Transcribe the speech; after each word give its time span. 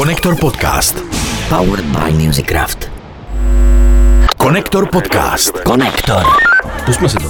Konektor 0.00 0.32
podcast. 0.40 0.96
Powered 1.52 1.84
by 1.92 2.08
Musicraft. 2.16 2.88
Konektor 4.40 4.88
podcast. 4.88 5.52
Konektor. 5.60 6.24
Pusme 6.88 7.08
si 7.08 7.16
to. 7.16 7.28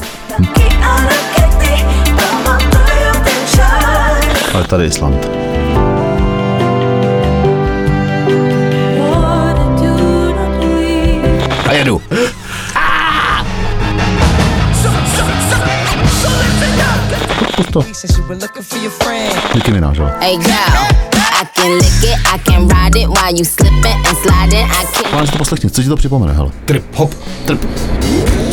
Ale 4.55 4.65
tady 4.65 4.87
Island. 4.87 5.27
A 11.69 11.73
jedu. 11.73 12.03
Pust 17.57 17.71
to. 17.73 17.83
Díky 19.55 19.73
Mináš, 19.73 19.97
jo. 19.97 20.11
Hey 20.21 20.37
girl, 20.37 21.10
I 21.41 21.45
can 21.45 21.79
lick 21.79 22.05
it, 22.05 22.19
I 22.35 22.37
can 22.37 22.69
ride 22.69 22.97
it 22.97 23.09
while 23.09 23.35
you 23.35 23.45
slipping 23.45 23.97
and 24.07 24.17
sliding. 24.19 24.67
I 24.69 24.85
can. 24.93 25.11
Pane, 25.11 25.27
si 25.27 25.33
to 25.33 25.39
poslechni, 25.39 25.71
co 25.71 25.83
ti 25.83 25.89
to 25.89 25.97
připomene, 25.97 26.33
hele. 26.33 26.51
Trip, 26.67 26.95
hop, 26.95 27.15
trip. 27.47 28.50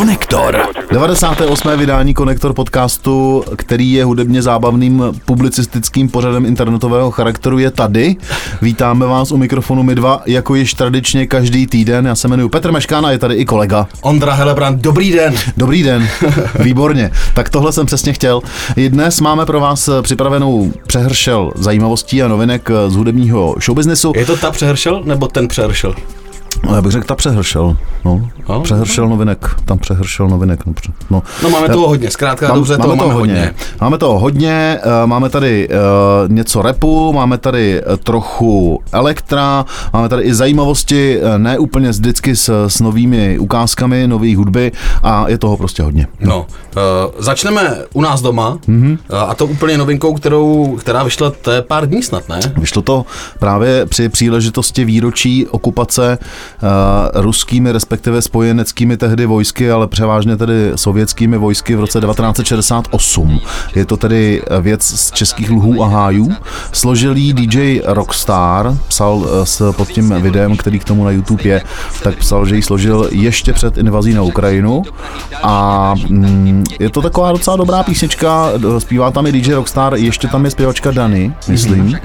Konektor. 0.00 0.58
98. 0.92 1.78
vydání 1.78 2.14
Konektor 2.14 2.52
podcastu, 2.52 3.44
který 3.56 3.92
je 3.92 4.04
hudebně 4.04 4.42
zábavným 4.42 5.04
publicistickým 5.24 6.08
pořadem 6.08 6.46
internetového 6.46 7.10
charakteru, 7.10 7.58
je 7.58 7.70
tady. 7.70 8.16
Vítáme 8.62 9.06
vás 9.06 9.32
u 9.32 9.36
mikrofonu 9.36 9.82
my 9.82 9.94
dva, 9.94 10.22
jako 10.26 10.54
již 10.54 10.74
tradičně 10.74 11.26
každý 11.26 11.66
týden. 11.66 12.06
Já 12.06 12.14
se 12.14 12.28
jmenuji 12.28 12.48
Petr 12.48 12.72
Meškán 12.72 13.06
a 13.06 13.10
je 13.10 13.18
tady 13.18 13.34
i 13.34 13.44
kolega. 13.44 13.86
Ondra 14.00 14.32
Helebrand, 14.32 14.80
dobrý 14.80 15.12
den. 15.12 15.34
Dobrý 15.56 15.82
den, 15.82 16.08
výborně. 16.58 17.10
Tak 17.34 17.48
tohle 17.48 17.72
jsem 17.72 17.86
přesně 17.86 18.12
chtěl. 18.12 18.40
I 18.76 18.88
dnes 18.88 19.20
máme 19.20 19.46
pro 19.46 19.60
vás 19.60 19.90
připravenou 20.02 20.72
přehršel 20.86 21.52
zajímavostí 21.54 22.22
a 22.22 22.28
novinek 22.28 22.70
z 22.88 22.96
hudebního 22.96 23.54
showbiznesu. 23.64 24.12
Je 24.16 24.26
to 24.26 24.36
ta 24.36 24.50
přehršel, 24.50 25.02
nebo 25.04 25.28
ten 25.28 25.48
přehršel? 25.48 25.94
No, 26.66 26.74
Já 26.74 26.82
bych 26.82 26.92
řekl, 26.92 27.06
ta 27.06 27.14
přehršel. 27.14 27.76
No, 28.04 28.30
No, 28.50 28.60
přehršel 28.60 29.08
novinek, 29.08 29.56
tam 29.64 29.78
přehršel 29.78 30.28
novinek. 30.28 30.66
No, 30.66 30.72
no. 31.10 31.22
No 31.42 31.50
máme 31.50 31.68
toho 31.68 31.88
hodně, 31.88 32.10
zkrátka 32.10 32.48
Mám- 32.48 32.56
dobře, 32.56 32.76
toho 32.76 32.96
máme 32.96 33.12
hodně. 33.12 33.54
Máme 33.80 33.98
toho 33.98 34.18
hodně, 34.18 34.78
eh, 34.82 35.06
máme 35.06 35.28
tady 35.30 35.68
uh, 35.68 36.32
něco 36.32 36.62
repu, 36.62 37.12
máme 37.12 37.38
tady 37.38 37.80
eh, 37.80 37.96
trochu 37.96 38.82
elektra, 38.92 39.64
máme 39.92 40.08
tady 40.08 40.22
i 40.22 40.34
zajímavosti, 40.34 41.20
ne 41.36 41.58
úplně 41.58 41.90
vždycky 41.90 42.36
s, 42.36 42.66
s 42.66 42.80
novými 42.80 43.38
ukázkami, 43.38 44.06
nových 44.06 44.36
hudby 44.36 44.72
a 45.02 45.28
je 45.28 45.38
toho 45.38 45.56
prostě 45.56 45.82
hodně. 45.82 46.06
No, 46.20 46.46
uh, 46.76 46.82
začneme 47.18 47.76
u 47.92 48.00
nás 48.00 48.22
doma 48.22 48.58
mm-hmm. 48.68 48.98
uh, 49.12 49.18
a 49.18 49.34
to 49.34 49.46
úplně 49.46 49.78
novinkou, 49.78 50.14
kterou, 50.14 50.76
která 50.80 51.02
vyšla 51.02 51.30
to 51.30 51.50
pár 51.68 51.88
dní 51.88 52.02
snad, 52.02 52.28
ne? 52.28 52.40
Vyšlo 52.56 52.82
to 52.82 53.06
právě 53.38 53.86
při 53.86 54.08
příležitosti 54.08 54.84
výročí 54.84 55.46
okupace 55.46 56.18
ruskými, 57.14 57.72
respektive 57.72 58.22
spojeneckými 58.22 58.96
tehdy 58.96 59.26
vojsky, 59.26 59.70
ale 59.70 59.86
převážně 59.86 60.36
tedy 60.36 60.72
sovětskými 60.74 61.38
vojsky 61.38 61.76
v 61.76 61.80
roce 61.80 62.00
1968. 62.00 63.40
Je 63.74 63.84
to 63.84 63.96
tedy 63.96 64.42
věc 64.60 64.82
z 64.82 65.10
českých 65.10 65.50
lhů 65.50 65.82
a 65.82 65.88
hájů. 65.88 66.32
Složil 66.72 67.16
jí 67.16 67.32
DJ 67.32 67.80
Rockstar, 67.84 68.76
psal 68.88 69.26
eh, 69.26 69.46
s, 69.46 69.72
pod 69.72 69.88
tím 69.88 70.14
videem, 70.20 70.56
který 70.56 70.78
k 70.78 70.84
tomu 70.84 71.04
na 71.04 71.10
YouTube 71.10 71.42
je, 71.44 71.62
tak 72.02 72.16
psal, 72.16 72.46
že 72.46 72.56
ji 72.56 72.62
složil 72.62 73.08
ještě 73.10 73.52
před 73.52 73.78
invazí 73.78 74.14
na 74.14 74.22
Ukrajinu 74.22 74.82
a 75.42 75.94
mm, 76.08 76.64
je 76.80 76.90
to 76.90 77.02
taková 77.02 77.32
docela 77.32 77.56
dobrá 77.56 77.82
písnička, 77.82 78.48
zpívá 78.78 79.10
tam 79.10 79.26
i 79.26 79.32
DJ 79.32 79.54
Rockstar, 79.54 79.94
ještě 79.94 80.28
tam 80.28 80.44
je 80.44 80.50
zpěvačka 80.50 80.90
Dany, 80.90 81.34
myslím, 81.48 81.98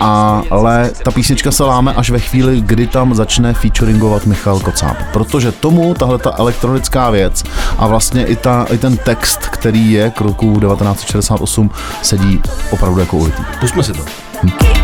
a, 0.00 0.42
ale 0.50 0.90
ta 1.04 1.10
písnička 1.10 1.50
se 1.50 1.64
láme 1.64 1.94
až 1.94 2.10
ve 2.10 2.18
chvíli, 2.18 2.60
kdy 2.60 2.86
tam 2.86 3.14
začne 3.14 3.54
featuringovat 3.56 4.26
Michal 4.26 4.60
Kocáb, 4.60 4.96
protože 5.12 5.52
tomu 5.52 5.94
tahle 5.94 6.18
ta 6.18 6.34
elektronická 6.38 7.10
věc 7.10 7.44
a 7.78 7.86
vlastně 7.86 8.26
i, 8.26 8.36
ta, 8.36 8.66
i 8.70 8.78
ten 8.78 8.96
text, 8.96 9.38
který 9.38 9.92
je 9.92 10.10
k 10.10 10.20
roku 10.20 10.60
1968, 10.60 11.70
sedí 12.02 12.42
opravdu 12.70 13.00
jako 13.00 13.16
ulitý. 13.16 13.42
Pusme 13.60 13.82
si 13.82 13.92
to. 13.92 14.04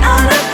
Pamatuju 0.03 0.52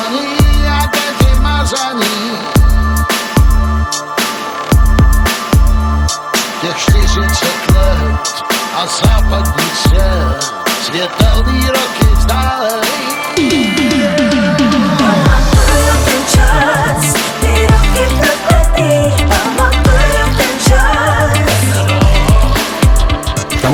svázaný 0.00 0.26
Agenti 0.66 1.40
mazaní 1.40 2.38
Těch 6.60 6.76
40 6.76 7.70
let 7.74 8.44
a 8.74 8.86
západní 8.86 9.70
svět 9.74 10.54
Světelný 10.82 11.66
roky 11.66 12.14
vzdálený 12.16 13.69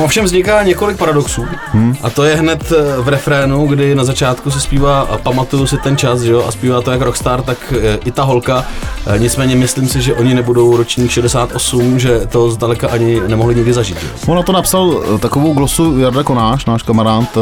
ovšem 0.07 0.25
vzniká 0.25 0.63
několik 0.63 0.97
paradoxů 0.97 1.45
hmm. 1.71 1.95
a 2.03 2.09
to 2.09 2.23
je 2.23 2.35
hned 2.35 2.71
eh, 2.71 3.01
v 3.01 3.07
refrénu, 3.07 3.67
kdy 3.67 3.95
na 3.95 4.03
začátku 4.03 4.51
se 4.51 4.59
zpívá 4.59 5.01
a 5.01 5.17
pamatuju 5.17 5.67
si 5.67 5.77
ten 5.77 5.97
čas, 5.97 6.21
že 6.21 6.31
jo, 6.31 6.43
a 6.47 6.51
zpívá 6.51 6.81
to 6.81 6.91
jak 6.91 7.01
Rockstar, 7.01 7.41
tak 7.41 7.73
eh, 7.81 7.99
i 8.05 8.11
ta 8.11 8.23
holka. 8.23 8.65
Eh, 9.07 9.19
Nicméně 9.19 9.55
myslím 9.55 9.87
si, 9.87 10.01
že 10.01 10.13
oni 10.13 10.33
nebudou 10.33 10.77
ročník 10.77 11.11
68, 11.11 11.99
že 11.99 12.19
to 12.29 12.51
zdaleka 12.51 12.87
ani 12.87 13.21
nemohli 13.27 13.55
nikdy 13.55 13.73
zažít. 13.73 13.97
jo. 14.03 14.09
On 14.27 14.35
na 14.35 14.43
to 14.43 14.51
napsal 14.51 15.03
takovou 15.19 15.53
glosu 15.53 15.99
Jarda 15.99 16.23
Konáš, 16.23 16.65
náš 16.65 16.83
kamarád, 16.83 17.37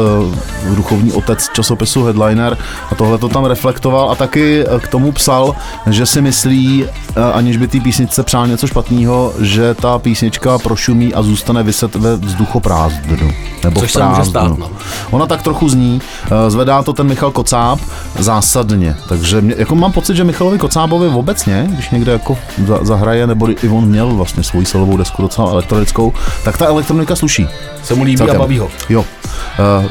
duchovní 0.74 1.12
otec 1.12 1.48
časopisu 1.52 2.04
Headliner 2.04 2.58
a 2.90 2.94
tohle 2.94 3.18
to 3.18 3.28
tam 3.28 3.44
reflektoval 3.44 4.10
a 4.10 4.14
taky 4.14 4.64
k 4.80 4.88
tomu 4.88 5.12
psal, 5.12 5.54
že 5.90 6.06
si 6.06 6.22
myslí, 6.22 6.84
aniž 7.32 7.56
by 7.56 7.68
té 7.68 7.80
písničce 7.80 8.22
přál 8.22 8.46
něco 8.46 8.66
špatného, 8.66 9.32
že 9.40 9.74
ta 9.74 9.98
písnička 9.98 10.58
prošumí 10.58 11.14
a 11.14 11.22
zůstane 11.22 11.62
vyset 11.62 11.94
ve 11.94 12.16
vzduchoprázdnu. 12.60 13.30
Nebo 13.64 13.80
Což 13.80 13.90
v 13.90 13.92
se 13.92 14.02
může 14.02 14.14
prázdnu. 14.14 14.30
stát, 14.30 14.58
no. 14.58 14.70
Ona 15.10 15.26
tak 15.26 15.42
trochu 15.42 15.68
zní, 15.68 16.00
eh, 16.46 16.50
zvedá 16.50 16.82
to 16.82 16.92
ten 16.92 17.06
Michal 17.06 17.30
Kocáb 17.30 17.78
zásadně, 18.18 18.96
takže 19.08 19.40
mě, 19.40 19.54
jako 19.58 19.74
mám 19.74 19.92
pocit, 19.92 20.16
že 20.16 20.24
Michalovi 20.24 20.58
Kocábovi 20.58 21.08
obecně, 21.08 21.66
když 21.70 21.90
někde 21.90 22.12
jako 22.12 22.38
za, 22.66 22.78
zahraje, 22.82 23.26
nebo 23.26 23.48
i 23.64 23.68
on 23.68 23.84
měl 23.86 24.14
vlastně 24.14 24.42
svoji 24.42 24.66
solovou 24.66 24.96
desku 24.96 25.22
docela 25.22 25.50
elektronickou, 25.50 26.12
tak 26.44 26.56
ta 26.58 26.66
elektronika 26.66 27.16
sluší. 27.16 27.48
Se 27.82 27.94
mu 27.94 28.04
líbí 28.04 28.16
Celkem. 28.16 28.36
a 28.36 28.38
baví 28.38 28.58
ho. 28.58 28.68
Jo. 28.88 29.00
Uh, 29.00 29.84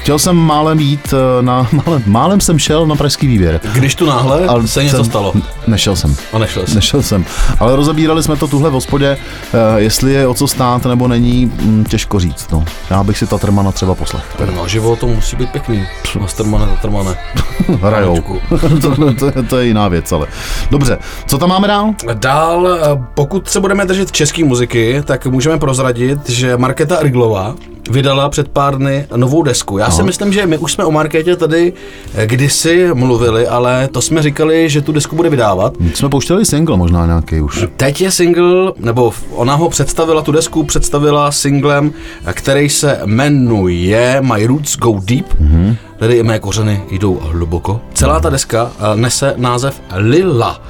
chtěl 0.00 0.18
jsem 0.18 0.36
málem 0.36 0.80
jít 0.80 1.14
eh, 1.14 1.42
na, 1.42 1.68
málem, 1.86 2.02
málem 2.06 2.40
jsem 2.40 2.58
šel 2.58 2.86
na 2.86 2.94
pražský 2.96 3.26
výběr. 3.26 3.60
Když 3.72 3.94
tu 3.94 4.06
náhle 4.06 4.46
Ale 4.46 4.66
se 4.68 4.84
něco 4.84 4.96
jsem- 4.96 5.04
stalo 5.04 5.32
Nešel 5.66 5.96
jsem. 5.96 6.16
a 6.32 6.38
nešel 6.38 6.66
jsi. 6.66 6.74
Nešel 6.74 7.02
jsem. 7.02 7.24
Ale 7.60 7.76
rozebírali 7.76 8.22
jsme 8.22 8.36
to 8.36 8.48
tuhle 8.48 8.70
v 8.70 8.72
hospodě, 8.72 9.06
eh, 9.54 9.80
jestli 9.80 10.12
je 10.12 10.26
o 10.26 10.34
co 10.34 10.48
stát 10.48 10.84
nebo 10.86 11.08
není, 11.08 11.46
mm, 11.46 11.84
těžko 11.88 12.20
říct. 12.20 12.50
No. 12.52 12.64
Já 12.90 13.02
bych 13.04 13.18
si 13.18 13.26
Tatrmana 13.26 13.72
třeba 13.72 13.94
poslech. 13.94 14.24
No, 14.56 14.68
živo 14.68 14.96
to 14.96 15.06
musí 15.06 15.36
být 15.36 15.50
pěkný. 15.50 15.86
Mastermane, 16.20 16.66
Tatrmane. 16.66 17.14
Hrajou. 17.82 18.16
To, 18.80 19.12
to, 19.14 19.26
je- 19.26 19.42
to 19.48 19.58
je 19.58 19.66
jiná 19.66 19.88
věc, 19.88 20.12
ale. 20.12 20.26
Dobře, 20.70 20.98
co 21.26 21.38
tam 21.38 21.48
máme 21.48 21.68
dál? 21.68 21.94
Dál, 22.14 22.68
eh, 22.68 22.98
pokud 23.14 23.48
se 23.48 23.60
budeme 23.60 23.86
držet 23.86 24.12
české 24.12 24.44
muziky, 24.44 25.02
tak 25.04 25.26
můžeme 25.26 25.58
prozradit, 25.58 26.28
že 26.30 26.56
Markéta 26.56 26.96
Riglová 27.02 27.54
vydala 27.90 28.28
před 28.28 28.48
pár 28.48 28.76
dny 28.78 29.06
novou 29.16 29.42
desku. 29.42 29.78
Já 29.78 29.89
si 29.90 30.02
myslím, 30.02 30.32
že 30.32 30.46
my 30.46 30.58
už 30.58 30.72
jsme 30.72 30.84
o 30.84 30.90
Markétě 30.90 31.36
tady 31.36 31.72
eh, 32.14 32.26
kdysi 32.26 32.88
mluvili, 32.94 33.46
ale 33.46 33.88
to 33.88 34.02
jsme 34.02 34.22
říkali, 34.22 34.70
že 34.70 34.80
tu 34.80 34.92
desku 34.92 35.16
bude 35.16 35.28
vydávat. 35.30 35.74
Jsme 35.94 36.08
pouštěli 36.08 36.44
single 36.44 36.76
možná 36.76 37.06
nějaký 37.06 37.40
už. 37.40 37.64
Teď 37.76 38.00
je 38.00 38.10
single, 38.10 38.72
nebo 38.78 39.12
ona 39.30 39.54
ho 39.54 39.68
představila, 39.68 40.22
tu 40.22 40.32
desku 40.32 40.64
představila 40.64 41.32
singlem, 41.32 41.92
eh, 42.26 42.32
který 42.32 42.68
se 42.68 43.00
jmenuje 43.04 44.20
My 44.20 44.46
Roots 44.46 44.76
Go 44.76 45.00
Deep, 45.04 45.26
mm-hmm. 45.40 45.76
tedy 45.98 46.14
i 46.14 46.22
mé 46.22 46.38
kořeny 46.38 46.82
jdou 46.90 47.18
hluboko. 47.22 47.80
Celá 47.94 48.20
ta 48.20 48.30
deska 48.30 48.70
eh, 48.78 48.96
nese 48.96 49.34
název 49.36 49.82
Lila. 49.96 50.62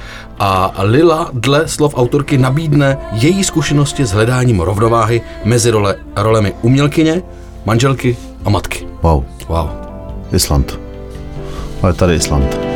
A 0.43 0.73
Lila 0.83 1.29
dle 1.33 1.67
slov 1.67 1.93
autorky 1.97 2.37
nabídne 2.37 2.97
její 3.11 3.43
zkušenosti 3.43 4.05
s 4.05 4.11
hledáním 4.11 4.59
rovnováhy 4.59 5.21
mezi 5.43 5.69
role, 5.69 5.95
rolemi 6.15 6.53
umělkyně, 6.61 7.21
manželky 7.65 8.17
a 8.45 8.49
matky. 8.49 8.90
Wow. 9.01 9.23
Wow. 9.47 9.69
Island. 10.33 10.79
Tady 11.95 12.15
Island. 12.15 12.70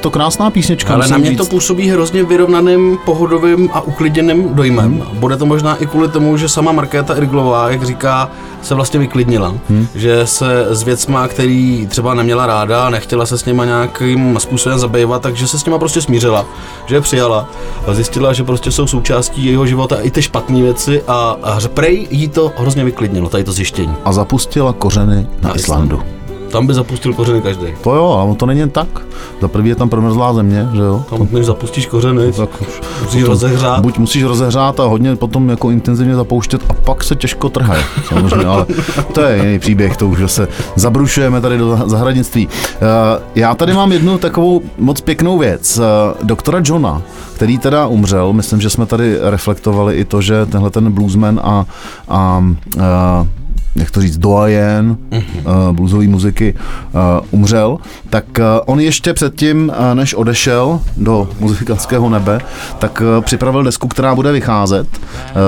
To 0.00 0.10
krásná 0.10 0.50
písnička. 0.50 0.94
Ale 0.94 1.08
na 1.08 1.18
mě 1.18 1.30
říct. 1.30 1.38
to 1.38 1.44
působí 1.44 1.88
hrozně 1.88 2.22
vyrovnaným, 2.22 2.98
pohodovým 3.04 3.70
a 3.72 3.80
uklidněným 3.80 4.54
dojmem. 4.54 5.00
Hmm. 5.00 5.18
Bude 5.18 5.36
to 5.36 5.46
možná 5.46 5.76
i 5.76 5.86
kvůli 5.86 6.08
tomu, 6.08 6.36
že 6.36 6.48
sama 6.48 6.72
Markéta 6.72 7.14
Irglová, 7.14 7.70
jak 7.70 7.82
říká, 7.82 8.30
se 8.62 8.74
vlastně 8.74 9.00
vyklidnila. 9.00 9.54
Hmm. 9.68 9.86
Že 9.94 10.26
se 10.26 10.66
s 10.70 10.82
věcma, 10.82 11.28
který 11.28 11.86
třeba 11.86 12.14
neměla 12.14 12.46
ráda 12.46 12.84
a 12.84 12.90
nechtěla 12.90 13.26
se 13.26 13.38
s 13.38 13.44
nima 13.44 13.64
nějakým 13.64 14.36
způsobem 14.40 14.78
zabývat, 14.78 15.22
takže 15.22 15.48
se 15.48 15.58
s 15.58 15.64
nima 15.64 15.78
prostě 15.78 16.02
smířila, 16.02 16.44
že 16.86 16.94
je 16.94 17.00
přijala 17.00 17.48
a 17.86 17.94
zjistila, 17.94 18.32
že 18.32 18.44
prostě 18.44 18.70
jsou 18.70 18.86
součástí 18.86 19.44
jejího 19.44 19.66
života 19.66 19.96
i 20.00 20.10
ty 20.10 20.22
špatné 20.22 20.62
věci 20.62 21.02
a, 21.08 21.36
a 21.42 21.58
prej 21.74 22.08
jí 22.10 22.28
to 22.28 22.52
hrozně 22.56 22.84
vyklidnilo, 22.84 23.28
tady 23.28 23.44
to 23.44 23.52
zjištění. 23.52 23.94
A 24.04 24.12
zapustila 24.12 24.72
kořeny 24.72 25.26
na, 25.42 25.48
Na 25.48 25.54
Islandu. 25.54 26.02
Tam 26.50 26.66
by 26.66 26.74
zapustil 26.74 27.14
kořeny 27.14 27.42
každý. 27.42 27.66
To 27.82 27.94
jo, 27.94 28.06
ale 28.06 28.34
to 28.34 28.46
není 28.46 28.60
jen 28.60 28.70
tak. 28.70 28.88
Za 29.40 29.48
prvý 29.48 29.68
je 29.68 29.74
tam 29.74 29.88
promrzlá 29.88 30.34
země, 30.34 30.68
že 30.74 30.82
jo? 30.82 31.04
Tam, 31.10 31.28
než 31.32 31.46
zapustíš 31.46 31.86
kořeny, 31.86 32.32
Tak 32.32 32.48
musíš 33.02 33.22
rozehřát. 33.24 33.80
Buď 33.80 33.98
musíš 33.98 34.22
rozehřát 34.24 34.80
a 34.80 34.84
hodně 34.84 35.16
potom 35.16 35.48
jako 35.48 35.70
intenzivně 35.70 36.14
zapouštět 36.14 36.60
a 36.68 36.72
pak 36.74 37.04
se 37.04 37.16
těžko 37.16 37.48
trhají. 37.48 37.84
Samozřejmě, 38.08 38.46
ale 38.46 38.66
to 39.12 39.20
je 39.20 39.36
jiný 39.36 39.58
příběh, 39.58 39.96
to 39.96 40.08
už 40.08 40.18
se 40.26 40.48
zabrušujeme 40.76 41.40
tady 41.40 41.58
do 41.58 41.78
zahradnictví. 41.86 42.48
Eh, 42.74 43.22
Já 43.34 43.54
tady 43.54 43.72
mám 43.74 43.92
jednu 43.92 44.18
takovou 44.18 44.62
moc 44.78 45.00
pěknou 45.00 45.38
věc. 45.38 45.78
Eh, 45.78 46.14
Doktora 46.22 46.60
Johna, 46.64 47.02
který 47.34 47.58
teda 47.58 47.86
umřel, 47.86 48.32
myslím, 48.32 48.60
že 48.60 48.70
jsme 48.70 48.86
tady 48.86 49.16
reflektovali 49.20 49.94
i 49.96 50.04
to, 50.04 50.20
že 50.20 50.46
tenhle 50.46 50.70
ten 50.70 50.92
bluesman 50.92 51.40
a, 51.44 51.64
a, 52.08 52.44
a 52.80 53.26
jak 53.76 53.90
to 53.90 54.00
říct, 54.00 54.18
doyen 54.18 54.96
uh, 55.10 55.22
bluesové 55.72 56.06
muziky 56.06 56.54
uh, 56.54 57.00
umřel, 57.30 57.78
tak 58.10 58.24
uh, 58.38 58.44
on 58.66 58.80
ještě 58.80 59.14
předtím, 59.14 59.68
uh, 59.68 59.94
než 59.94 60.14
odešel 60.14 60.80
do 60.96 61.28
muzikantského 61.40 62.08
nebe, 62.08 62.40
tak 62.78 63.00
uh, 63.00 63.24
připravil 63.24 63.62
desku, 63.62 63.88
která 63.88 64.14
bude 64.14 64.32
vycházet 64.32 64.88
uh, 64.98 65.00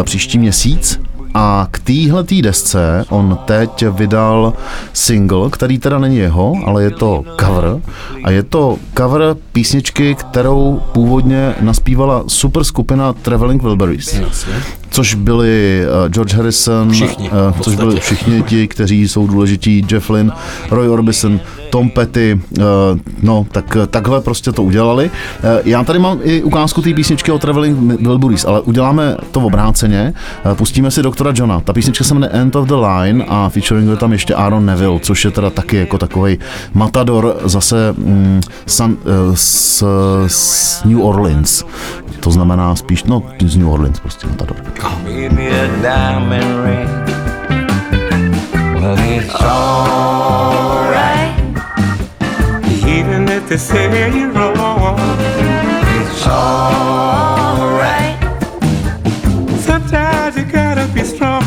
příští 0.02 0.38
měsíc. 0.38 1.00
A 1.34 1.68
k 1.70 1.78
téhle 1.78 2.24
desce 2.42 3.04
on 3.08 3.38
teď 3.44 3.84
vydal 3.90 4.52
single, 4.92 5.50
který 5.50 5.78
teda 5.78 5.98
není 5.98 6.16
jeho, 6.16 6.54
ale 6.64 6.82
je 6.82 6.90
to 6.90 7.24
cover. 7.40 7.80
A 8.24 8.30
je 8.30 8.42
to 8.42 8.76
cover 8.98 9.36
písničky, 9.52 10.14
kterou 10.14 10.80
původně 10.92 11.54
naspívala 11.60 12.24
super 12.26 12.64
skupina 12.64 13.12
Traveling 13.12 13.62
Wilburys. 13.62 14.20
Což 14.92 15.14
byli 15.14 15.82
uh, 16.04 16.08
George 16.08 16.34
Harrison, 16.34 16.90
Všichni, 16.90 17.30
uh, 17.30 17.60
což 17.60 17.76
byli 17.76 18.00
všichni 18.00 18.42
ti, 18.42 18.68
kteří 18.68 19.08
jsou 19.08 19.26
důležití, 19.26 19.86
Jeff 19.90 20.10
Lynne, 20.10 20.32
Roy 20.70 20.88
Orbison, 20.88 21.40
Tom 21.70 21.90
Petty, 21.90 22.40
uh, 22.58 22.64
no 23.22 23.46
tak 23.52 23.76
takhle 23.90 24.20
prostě 24.20 24.52
to 24.52 24.62
udělali. 24.62 25.10
Já 25.64 25.84
tady 25.84 25.98
mám 25.98 26.18
i 26.22 26.42
ukázku 26.42 26.82
té 26.82 26.94
písničky 26.94 27.32
o 27.32 27.38
Traveling 27.38 28.00
Wilburys, 28.00 28.44
ale 28.44 28.60
uděláme 28.60 29.16
to 29.30 29.40
v 29.40 29.44
obráceně. 29.44 30.14
Pustíme 30.54 30.90
si 30.90 31.02
doktora 31.02 31.32
Johna. 31.34 31.60
Ta 31.60 31.72
písnička 31.72 32.04
se 32.04 32.14
jmenuje 32.14 32.30
End 32.30 32.56
of 32.56 32.68
the 32.68 32.74
Line 32.74 33.24
a 33.28 33.48
featuring 33.48 33.90
je 33.90 33.96
tam 33.96 34.12
ještě 34.12 34.34
Aaron 34.34 34.66
Neville, 34.66 35.00
což 35.00 35.24
je 35.24 35.30
teda 35.30 35.50
taky 35.50 35.76
jako 35.76 35.98
takový 35.98 36.38
matador 36.74 37.36
zase 37.44 37.94
mm, 37.98 38.40
san, 38.66 38.90
uh, 38.90 38.96
z, 39.34 39.84
z 40.26 40.84
New 40.84 41.02
Orleans. 41.02 41.64
To 42.20 42.30
znamená 42.30 42.76
spíš, 42.76 43.04
no 43.04 43.22
z 43.46 43.56
New 43.56 43.68
Orleans 43.70 44.00
prostě 44.00 44.26
matador. 44.26 44.56
Maybe 44.82 45.46
a 45.46 45.68
diamond 45.82 46.64
ring. 46.64 46.88
Well, 48.74 48.96
it's 48.98 49.32
alright. 49.34 51.38
Even 52.84 53.28
if 53.28 53.48
they 53.48 53.58
say 53.58 54.10
you're 54.12 54.32
wrong, 54.32 54.98
it's 55.98 56.26
alright. 56.26 58.18
Sometimes 59.60 60.36
you 60.36 60.44
gotta 60.44 60.86
be 60.92 61.04
strong. 61.04 61.42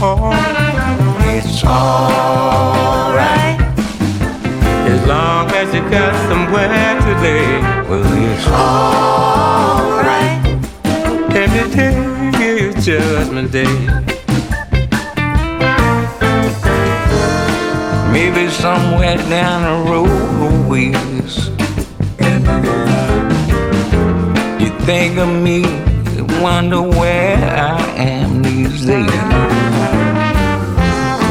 It's 1.35 1.63
alright. 1.65 3.59
As 4.87 5.05
long 5.05 5.51
as 5.51 5.73
you 5.73 5.81
got 5.89 6.13
somewhere 6.29 7.01
to 7.01 7.13
lay, 7.21 7.59
well, 7.89 8.05
it's 8.31 8.47
alright. 8.47 10.39
Every 11.35 11.69
day 11.75 12.24
judgment 12.81 13.51
day. 13.51 13.63
Maybe 18.11 18.49
somewhere 18.49 19.17
down 19.29 19.61
the 19.63 19.91
road 19.91 20.09
a 20.09 20.69
ways. 20.69 21.49
You 24.61 24.69
think 24.85 25.17
of 25.17 25.29
me, 25.29 25.63
wonder 26.41 26.81
where 26.81 27.37
I 27.37 27.81
am 27.97 28.41
these 28.41 28.85
days. 28.85 29.11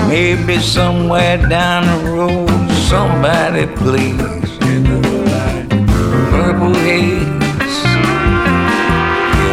Maybe 0.09 0.59
somewhere 0.61 1.39
down 1.49 1.87
the 1.87 2.11
road, 2.11 2.71
somebody 2.89 3.67
plays 3.67 4.45
purple 6.31 6.75
haze. 6.75 7.25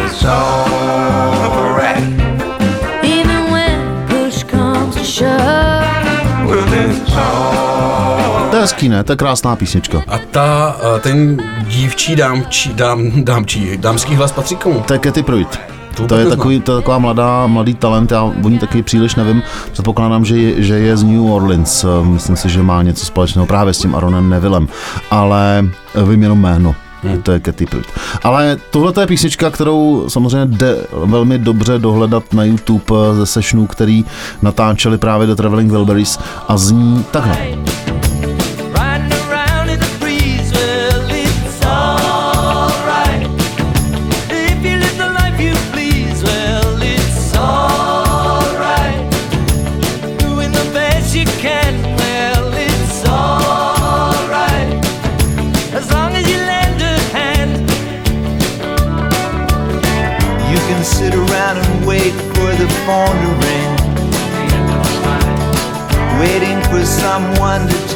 It's 0.04 0.24
alright. 0.24 0.51
Hezký, 8.62 8.88
ne? 8.88 9.04
To 9.04 9.12
je 9.12 9.16
krásná 9.16 9.56
písnička. 9.56 10.02
A 10.08 10.18
ta, 10.30 10.76
ten 11.00 11.42
dívčí 11.68 12.16
dámčí, 12.16 12.74
dám, 12.74 13.24
dámčí, 13.24 13.76
dámský 13.76 14.14
hlas 14.14 14.32
patří 14.32 14.56
komu? 14.56 14.80
To 14.86 14.92
je 14.92 14.98
Katy 14.98 15.22
Pruitt. 15.22 15.60
To 15.96 16.06
To 16.06 16.14
je, 16.14 16.26
takový, 16.26 16.60
to 16.60 16.72
je 16.72 16.78
taková 16.78 16.98
mladá, 16.98 17.46
mladý 17.46 17.74
talent, 17.74 18.10
já 18.12 18.22
o 18.22 18.48
ní 18.48 18.58
taky 18.58 18.82
příliš 18.82 19.14
nevím. 19.14 19.42
Předpokládám, 19.72 20.24
že 20.24 20.36
je, 20.36 20.62
že 20.62 20.78
je 20.78 20.96
z 20.96 21.02
New 21.02 21.24
Orleans. 21.32 21.84
Eh, 21.84 22.04
Myslím 22.04 22.36
si, 22.36 22.48
že 22.48 22.62
má 22.62 22.82
něco 22.82 23.06
společného 23.06 23.46
právě 23.46 23.74
s 23.74 23.78
tím 23.78 23.94
Aaronem 23.94 24.30
Nevillem. 24.30 24.68
Ale 25.10 25.64
eh, 25.94 26.02
vím 26.04 26.22
jenom 26.22 26.40
jméno. 26.40 26.74
Hmm. 27.02 27.22
To 27.22 27.32
je 27.32 27.40
Katy 27.40 27.66
Pruitt. 27.66 27.88
Ale 28.22 28.56
tohle 28.70 28.92
je 29.00 29.06
písnička, 29.06 29.50
kterou 29.50 30.04
samozřejmě 30.08 30.56
jde 30.56 30.76
velmi 31.04 31.38
dobře 31.38 31.78
dohledat 31.78 32.32
na 32.32 32.44
YouTube 32.44 32.84
eh, 32.90 33.14
ze 33.14 33.26
sessionů, 33.26 33.66
který 33.66 34.04
natáčeli 34.42 34.98
právě 34.98 35.26
do 35.26 35.36
Traveling 35.36 35.70
Wilburys 35.72 36.18
a 36.48 36.56
zní 36.56 37.04
takhle. 37.10 37.36
Riding 37.40 37.81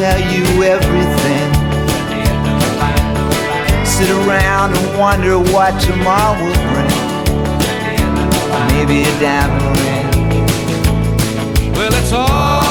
tell 0.06 0.20
you 0.20 0.62
everything. 0.62 1.48
Sit 3.84 4.10
around 4.10 4.76
and 4.76 4.98
wonder 4.98 5.36
what 5.52 5.72
tomorrow 5.80 6.38
will 6.40 6.60
bring. 6.70 6.96
Maybe 8.70 9.02
a 9.02 9.14
diamond 9.18 9.78
ring. 9.80 10.08
Well, 11.72 11.92
it's 11.94 12.12
alright. 12.12 12.65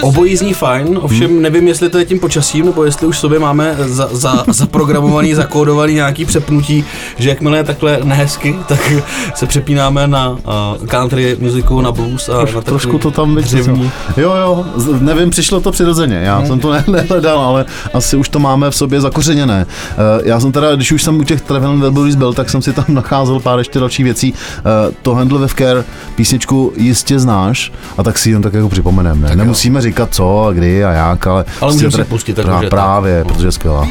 Obojí 0.00 0.36
zní 0.36 0.54
fajn, 0.54 0.98
ovšem 1.02 1.42
nevím, 1.42 1.68
jestli 1.68 1.88
to 1.90 1.98
je 1.98 2.04
tím 2.04 2.18
počasím, 2.18 2.64
nebo 2.66 2.84
jestli 2.84 3.06
už 3.06 3.16
v 3.16 3.20
sobě 3.20 3.38
máme 3.38 3.74
za, 3.78 4.08
za, 4.12 4.44
zaprogramovaný, 4.48 5.34
zakódovaný 5.34 5.94
nějaký 5.94 6.24
přepnutí, 6.24 6.84
že 7.18 7.28
jakmile 7.28 7.58
je 7.58 7.64
takhle 7.64 7.98
nehezky, 8.04 8.56
tak 8.68 8.92
se 9.34 9.46
přepínáme 9.46 10.06
na 10.06 10.30
uh, 10.30 10.38
country 10.86 11.36
muziku, 11.40 11.80
na 11.80 11.92
blues 11.92 12.28
a 12.28 12.32
na 12.32 12.38
takový 12.46 12.64
Trošku 12.64 12.98
to 12.98 13.10
tam 13.10 13.34
dřevní. 13.36 13.90
Jo, 14.16 14.34
jo, 14.40 14.64
nevím, 15.00 15.30
přišlo 15.30 15.60
to 15.60 15.72
přirozeně. 15.72 16.16
Já 16.16 16.46
jsem 16.46 16.60
to 16.60 16.72
ne- 16.72 16.84
nehledal, 16.88 17.40
ale 17.40 17.64
asi 17.94 18.16
už 18.16 18.28
to 18.28 18.38
máme 18.38 18.70
v 18.70 18.76
sobě 18.76 19.00
zakořeněné. 19.00 19.66
Eh, 19.90 20.22
Já 20.28 20.40
jsem 20.40 20.52
teda, 20.52 20.74
když 20.76 20.92
už 20.92 21.02
jsem 21.02 21.18
u 21.20 21.24
těch 21.24 21.40
Traveling 21.40 21.80
Wilburys 21.80 22.14
byl, 22.14 22.32
tak 22.32 22.50
jsem 22.50 22.62
si 22.62 22.72
tam 22.72 22.84
nacházel 22.94 23.40
pár 23.40 23.58
ještě 23.58 23.78
dalších 23.80 24.04
věcí. 24.04 24.34
Eh, 24.58 24.92
To 25.02 25.14
Handle 25.14 25.38
with 25.38 25.54
Care 25.54 25.84
písničku 26.14 26.72
jistě 26.76 27.18
znáš 27.18 27.72
a 27.98 28.02
tak 28.02 28.18
si 28.18 28.30
jen 28.30 28.42
tak 28.42 28.54
jako 28.54 28.68
připomeneme. 28.68 29.35
Ne? 29.36 29.44
Nemusíme 29.44 29.80
říkat 29.80 30.14
co 30.14 30.44
a 30.44 30.52
kdy 30.52 30.84
a 30.84 30.90
jak, 30.90 31.26
ale... 31.26 31.44
Ale 31.60 31.72
můžeme 31.72 31.90
si 31.90 32.04
pustit, 32.04 32.34
tak 32.34 32.62
je 32.62 32.70
Právě, 32.70 33.24
tak. 33.24 33.32
protože 33.32 33.48
je 33.48 33.52
skvělá. 33.52 33.88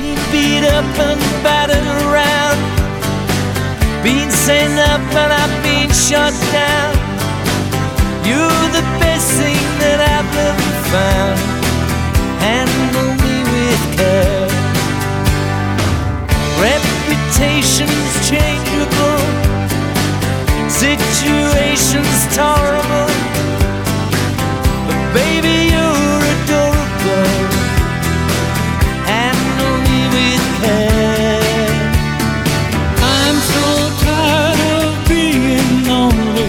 Been 4.03 4.31
sent 4.31 4.79
up 4.79 5.15
and 5.15 5.31
I've 5.31 5.63
been 5.63 5.89
shut 5.93 6.33
down. 6.53 6.94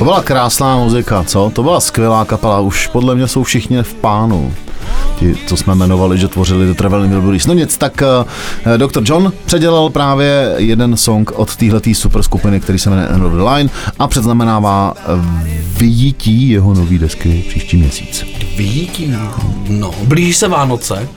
Byla 0.06 0.22
krásná 0.22 0.76
muzika, 0.76 1.25
co? 1.25 1.50
To 1.54 1.62
byla 1.62 1.80
skvělá 1.80 2.25
kapela, 2.25 2.60
už 2.60 2.86
podle 2.86 3.14
mě 3.14 3.28
jsou 3.28 3.42
všichni 3.42 3.82
v 3.82 3.94
pánu. 3.94 4.54
Ti, 5.18 5.36
co 5.46 5.56
jsme 5.56 5.72
jmenovali, 5.72 6.18
že 6.18 6.28
tvořili 6.28 6.66
The 6.66 6.75
Traveling 6.75 7.12
Wilburys. 7.12 7.46
No 7.46 7.54
nic, 7.54 7.78
tak 7.78 8.02
uh, 8.66 8.76
Dr. 8.76 9.02
John 9.04 9.32
předělal 9.44 9.90
právě 9.90 10.54
jeden 10.56 10.96
song 10.96 11.32
od 11.34 11.56
téhletý 11.56 11.94
super 11.94 12.22
skupiny, 12.22 12.60
který 12.60 12.78
se 12.78 12.90
jmenuje 12.90 13.08
End 13.08 13.25
of 13.25 13.32
the 13.32 13.42
Line 13.42 13.70
a 13.98 14.08
předznamenává 14.08 14.92
uh, 14.92 15.25
vyjítí 15.78 16.48
jeho 16.48 16.75
nový 16.75 16.98
desky 16.98 17.44
příští 17.48 17.76
měsíc. 17.76 18.25
Vítí. 18.56 19.14
No, 19.68 19.90
blíží 20.04 20.34
se 20.34 20.48
Vánoce. 20.48 21.08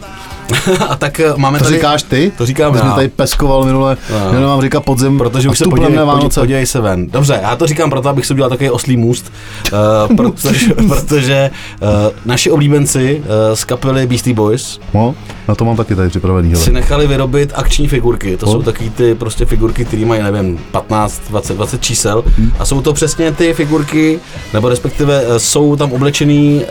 a 0.90 0.96
tak 0.96 1.20
eh, 1.20 1.34
máme 1.38 1.58
To 1.58 1.64
tady... 1.64 1.76
říkáš 1.76 2.04
ty? 2.04 2.32
To 2.38 2.46
říkám 2.46 2.72
Ty 2.74 2.78
já. 2.80 2.84
mě 2.86 2.94
tady 2.94 3.08
peskoval 3.08 3.64
minule, 3.66 3.98
No. 4.12 4.18
jenom 4.34 4.44
vám 4.50 4.62
říká 4.62 4.80
podzim 4.80 5.18
Protože 5.18 5.50
už 5.50 5.58
se 5.58 5.66
podívej, 5.66 6.06
Vánoce. 6.06 6.40
podívej 6.40 6.66
se 6.66 6.82
ven. 6.82 7.08
Dobře, 7.08 7.40
já 7.42 7.56
to 7.56 7.68
říkám 7.68 7.90
proto, 7.90 8.10
abych 8.10 8.26
si 8.26 8.34
udělal 8.34 8.50
takový 8.50 8.70
oslý 8.70 8.98
můst, 8.98 9.32
uh, 10.10 10.16
protože, 10.16 10.74
protože 10.88 11.52
uh, 11.82 11.88
naši 12.26 12.52
oblíbenci 12.52 13.22
uh, 13.50 13.56
z 13.56 13.64
kapely 13.64 14.08
Beastie 14.08 14.34
Boys 14.34 14.80
No, 14.94 15.16
na 15.48 15.56
to 15.56 15.66
mám 15.66 15.76
taky 15.78 15.96
tady 15.96 16.10
připravený. 16.10 16.50
Hele. 16.52 16.64
si 16.64 16.72
nechali 16.72 17.08
vyrobit 17.08 17.52
akční 17.56 17.88
figurky. 17.88 18.38
To 18.38 18.46
No. 18.46 18.52
jsou 18.52 18.62
taky 18.62 18.90
ty 18.90 19.16
prostě 19.16 19.46
figurky, 19.46 19.86
které 19.86 20.06
mají, 20.06 20.24
nevím, 20.24 20.60
15, 20.72 21.22
20, 21.30 21.58
20 21.58 21.82
čísel. 21.84 22.24
Hmm. 22.38 22.52
A 22.60 22.66
jsou 22.66 22.82
to 22.82 22.94
přesně 22.94 23.32
ty 23.32 23.54
figurky, 23.54 24.20
nebo 24.54 24.70
respektive 24.70 25.24
eh, 25.28 25.40
jsou 25.40 25.76
tam 25.76 25.92
oblečený 25.92 26.62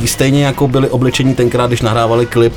uh, 0.00 0.06
stejně 0.06 0.44
jako 0.44 0.68
byli 0.68 0.88
oblečení 0.88 1.34
tenkrát, 1.34 1.66
když 1.66 1.82
nahrávali 1.82 2.26
klip 2.26 2.54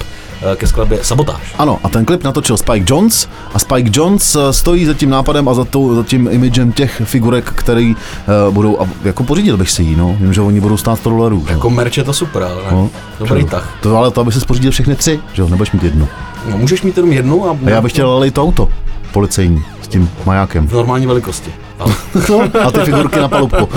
ke 0.56 0.68
skladbě 0.68 1.00
Sabotáž. 1.02 1.42
Ano, 1.58 1.80
a 1.84 1.90
ten 1.90 2.06
klip 2.06 2.24
natočil 2.24 2.58
Spike 2.58 2.86
Jones 2.94 3.30
a 3.54 3.60
Spike 3.60 3.90
Jones 3.94 4.36
eh, 4.36 4.54
stojí 4.54 4.86
za 4.86 4.94
tím 4.94 5.10
nápadem 5.10 5.50
a 5.50 5.54
za, 5.54 5.66
tou, 5.66 5.96
za 5.96 6.04
tím 6.04 6.28
imagem 6.32 6.72
těch 6.72 7.02
figurek, 7.06 7.52
který 7.56 7.96
uh, 7.96 8.54
budou, 8.54 8.82
a 8.82 8.86
jako 9.04 9.24
pořídil 9.24 9.58
bych 9.58 9.72
si 9.72 9.84
ji, 9.84 9.96
no, 9.96 10.16
vím, 10.20 10.34
že 10.34 10.42
oni 10.42 10.60
budou 10.60 10.78
stát 10.78 10.96
100 10.96 11.10
dolarů. 11.10 11.46
Jako 11.50 11.70
merch 11.70 11.98
je 11.98 12.04
to 12.04 12.14
super, 12.14 12.44
ale 12.44 12.56
ne? 12.56 12.72
No, 12.72 12.90
Dobrý 13.20 13.42
jo. 13.42 13.48
tah. 13.48 13.74
To, 13.82 13.98
ale 13.98 14.12
to, 14.12 14.22
aby 14.22 14.32
se 14.32 14.40
spořídil 14.40 14.72
všechny 14.72 14.96
tři, 14.96 15.20
že 15.34 15.42
jo, 15.42 15.50
nebudeš 15.50 15.72
mít 15.72 15.84
jednu. 15.84 16.08
No, 16.52 16.58
můžeš 16.58 16.82
mít 16.82 16.98
jenom 16.98 17.12
jednu 17.14 17.50
a, 17.50 17.58
A 17.66 17.70
já 17.70 17.82
bych 17.82 17.92
chtěl 17.92 18.10
ale 18.12 18.28
i 18.28 18.32
to 18.32 18.44
auto, 18.44 18.70
policejní, 19.12 19.64
s 19.82 19.88
tím 19.88 20.10
majákem. 20.26 20.68
v 20.68 20.74
normální 20.74 21.08
velikosti. 21.08 21.52
Ale 21.80 21.94
A 22.66 22.72
ty 22.72 22.80
figurky 22.80 23.20
na 23.20 23.28
palubku. 23.28 23.70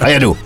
A 0.00 0.08
jedu. 0.08 0.36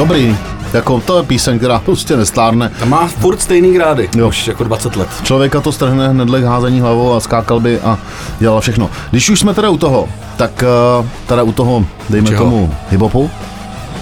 Dobrý. 0.00 0.36
Jako 0.72 1.00
to 1.00 1.16
je 1.16 1.22
píseň, 1.22 1.58
která 1.58 1.78
prostě 1.78 2.16
nestárne. 2.16 2.70
ta 2.78 2.84
má 2.84 3.06
furt 3.08 3.40
stejný 3.40 3.72
grády, 3.72 4.08
Jo. 4.16 4.28
už 4.28 4.48
jako 4.48 4.64
20 4.64 4.96
let. 4.96 5.08
Člověka 5.22 5.60
to 5.60 5.72
strhne 5.72 6.08
hned 6.08 6.28
k 6.28 6.44
házení 6.44 6.80
hlavou 6.80 7.14
a 7.14 7.20
skákal 7.20 7.60
by 7.60 7.80
a 7.80 7.98
dělal 8.38 8.60
všechno. 8.60 8.90
Když 9.10 9.30
už 9.30 9.40
jsme 9.40 9.54
teda 9.54 9.68
u 9.70 9.76
toho, 9.76 10.08
tak 10.36 10.62
eh, 11.02 11.08
teda 11.26 11.42
u 11.42 11.52
toho, 11.52 11.84
dejme 12.10 12.28
Čeho? 12.28 12.44
tomu 12.44 12.74
hiphopu, 12.90 13.30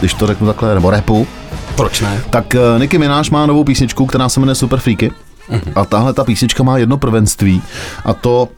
když 0.00 0.14
to 0.14 0.26
řeknu 0.26 0.46
takhle, 0.46 0.74
nebo 0.74 0.90
rapu, 0.90 1.26
Proč 1.76 2.00
ne? 2.00 2.20
tak 2.30 2.54
eh, 2.54 2.58
Nicki 2.78 2.98
Minaj 2.98 3.24
má 3.30 3.46
novou 3.46 3.64
písničku, 3.64 4.06
která 4.06 4.28
se 4.28 4.40
jmenuje 4.40 4.54
Super 4.54 4.78
Freaky. 4.78 5.10
A 5.74 5.84
tahle 5.84 6.12
ta 6.12 6.24
písnička 6.24 6.62
má 6.62 6.78
jedno 6.78 6.96
prvenství 6.98 7.62
a 8.04 8.14
to, 8.14 8.48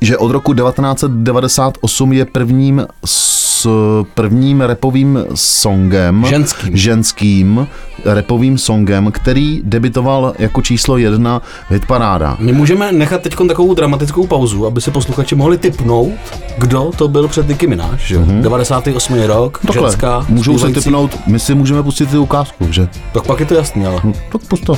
že 0.00 0.18
od 0.18 0.30
roku 0.30 0.54
1998 0.54 2.12
je 2.12 2.24
prvním 2.24 2.86
s 3.64 4.04
prvním 4.14 4.60
repovým 4.60 5.18
songem 5.34 6.24
Ženským. 6.28 6.76
ženským 6.76 7.66
repovým 8.04 8.58
songem, 8.58 9.12
který 9.12 9.60
debitoval 9.64 10.34
jako 10.38 10.62
číslo 10.62 10.96
jedna 10.96 11.42
v 11.68 11.70
hitparádách. 11.70 12.38
My 12.38 12.52
můžeme 12.52 12.92
nechat 12.92 13.22
teď 13.22 13.36
takovou 13.48 13.74
dramatickou 13.74 14.26
pauzu, 14.26 14.66
aby 14.66 14.80
si 14.80 14.90
posluchači 14.90 15.34
mohli 15.34 15.58
typnout, 15.58 16.12
kdo 16.58 16.90
to 16.96 17.08
byl 17.08 17.28
před 17.28 17.48
Nicki 17.48 17.66
Minaj, 17.66 17.98
že? 17.98 18.18
Mm-hmm. 18.18 18.42
98. 18.42 19.22
rok. 19.22 19.58
Takhle, 19.66 19.90
ženská, 19.90 20.26
můžou 20.28 20.58
se 20.58 20.68
typnout, 20.68 21.18
my 21.26 21.38
si 21.38 21.54
můžeme 21.54 21.82
pustit 21.82 22.10
ty 22.10 22.18
ukázku, 22.18 22.66
že? 22.72 22.88
Tak 23.12 23.26
pak 23.26 23.40
je 23.40 23.46
to 23.46 23.54
jasný, 23.54 23.86
ale... 23.86 24.00
Tak 24.32 24.40
pust 24.48 24.64
to. 24.64 24.76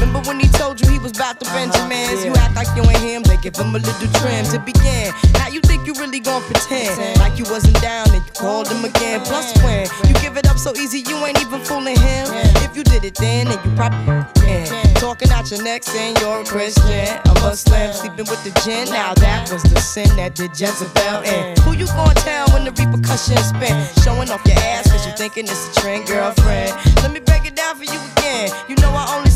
Remember 0.00 0.22
when 0.26 0.40
he 0.40 0.48
told 0.58 0.80
you 0.80 0.92
he 0.92 0.98
was 0.98 1.12
about 1.20 1.38
to 1.38 1.46
Benjamins? 1.52 2.24
You 2.24 2.32
act 2.32 2.56
like 2.56 2.70
you 2.76 2.82
ain't 2.90 3.00
him, 3.00 3.22
they 3.22 3.36
give 3.36 3.56
him 3.56 3.74
a 3.74 3.78
little 3.78 4.08
trim 4.20 4.44
to 4.54 4.60
begin. 4.60 5.12
Now 5.34 5.48
you 5.48 5.60
think 5.60 5.86
you 5.86 5.94
really 5.94 6.20
gon' 6.20 6.42
pretend 6.42 7.18
like 7.18 7.38
you 7.38 7.44
wasn't 7.50 7.80
down 7.82 8.08
and 8.10 8.24
you 8.24 8.32
called 8.32 8.68
him 8.68 8.84
again. 8.84 9.20
Plus 9.20 9.52
when 9.62 9.86
you 10.06 10.14
give 10.20 10.36
it 10.36 10.46
up 10.48 10.58
so 10.58 10.72
easy, 10.76 11.00
you 11.00 11.16
ain't 11.26 11.40
even 11.40 11.60
fooling 11.60 11.98
him. 11.98 12.26
If 12.62 12.76
you 12.76 12.84
did 12.84 13.04
it 13.04 13.16
then, 13.16 13.48
then 13.48 13.58
you 13.64 13.76
probably 13.76 14.14
yeah. 14.46 14.64
Talking 14.94 15.30
out 15.30 15.50
your 15.50 15.62
neck 15.62 15.82
saying 15.82 16.16
you're 16.20 16.40
a 16.40 16.44
Christian, 16.44 17.18
a 17.26 17.34
Muslim, 17.42 17.92
sleeping 17.92 18.26
with 18.30 18.42
the 18.44 18.52
gin. 18.62 18.88
Now 18.90 19.14
that 19.14 19.50
was 19.50 19.62
the 19.64 19.80
sin 19.80 20.08
that 20.16 20.34
did 20.34 20.50
Jezebel 20.58 21.22
in. 21.22 21.56
Who 21.62 21.72
you 21.72 21.86
gonna 21.86 22.14
tell 22.14 22.53
the 22.64 22.72
repercussions 22.72 23.48
spin? 23.52 23.76
Showing 24.02 24.30
off 24.30 24.42
your 24.46 24.58
ass 24.58 24.90
cause 24.90 25.06
you 25.06 25.12
thinking 25.12 25.44
it's 25.44 25.68
a 25.68 25.80
trend, 25.80 26.06
girlfriend. 26.06 26.72
Let 27.02 27.12
me 27.12 27.20
break 27.20 27.44
it 27.46 27.56
down 27.56 27.76
for 27.76 27.84
you 27.84 28.00
again. 28.16 28.50
You 28.68 28.76
know 28.76 28.90
I 28.90 29.04
only 29.16 29.30